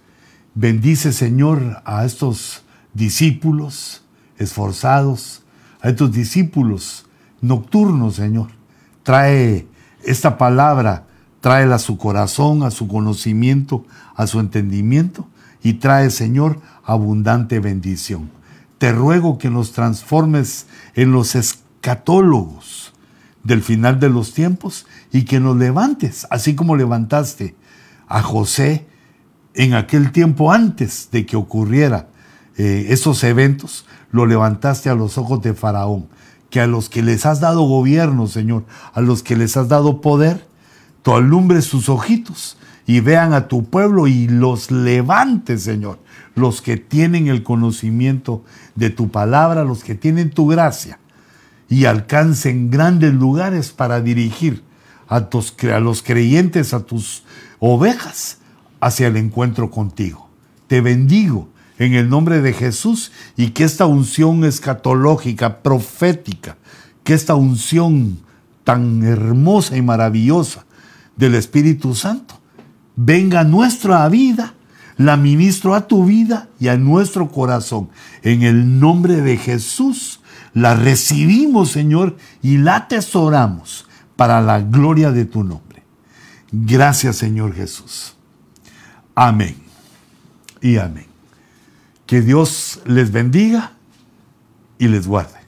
[0.54, 2.64] bendice Señor a estos
[2.94, 4.04] discípulos
[4.38, 5.41] esforzados,
[5.82, 7.06] a estos discípulos
[7.41, 8.50] nocturnos, Señor.
[9.04, 9.68] Trae
[10.04, 11.08] esta palabra
[11.41, 13.86] Tráela a su corazón, a su conocimiento,
[14.16, 15.28] a su entendimiento
[15.64, 18.30] y trae, Señor, abundante bendición.
[18.78, 22.94] Te ruego que nos transformes en los escatólogos
[23.44, 27.56] del final de los tiempos y que nos levantes, así como levantaste
[28.07, 28.88] a José
[29.53, 32.10] en aquel tiempo antes de que ocurriera
[32.57, 36.07] eh, esos eventos, lo levantaste a los ojos de Faraón,
[36.49, 40.02] que a los que les has dado gobierno, Señor, a los que les has dado
[40.02, 40.49] poder,
[41.02, 46.00] tú alumbres sus ojitos y vean a tu pueblo y los levantes, Señor,
[46.36, 48.44] los que tienen el conocimiento
[48.76, 51.00] de tu palabra, los que tienen tu gracia,
[51.70, 54.64] y alcancen grandes lugares para dirigir
[55.08, 57.24] a, tus, a los creyentes, a tus
[57.60, 58.40] ovejas,
[58.80, 60.30] hacia el encuentro contigo.
[60.68, 66.58] Te bendigo en el nombre de Jesús y que esta unción escatológica, profética,
[67.04, 68.20] que esta unción
[68.64, 70.66] tan hermosa y maravillosa
[71.20, 72.40] del Espíritu Santo.
[72.96, 74.54] Venga a nuestra vida,
[74.98, 77.90] la ministro a tu vida y a nuestro corazón.
[78.24, 80.22] En el nombre de Jesús
[80.54, 83.86] la recibimos, Señor, y la atesoramos
[84.16, 85.84] para la gloria de tu nombre.
[86.52, 88.16] Gracias, Señor Jesús.
[89.14, 89.58] Amén
[90.62, 91.08] y amén.
[92.06, 93.74] Que Dios les bendiga
[94.78, 95.39] y les guarde.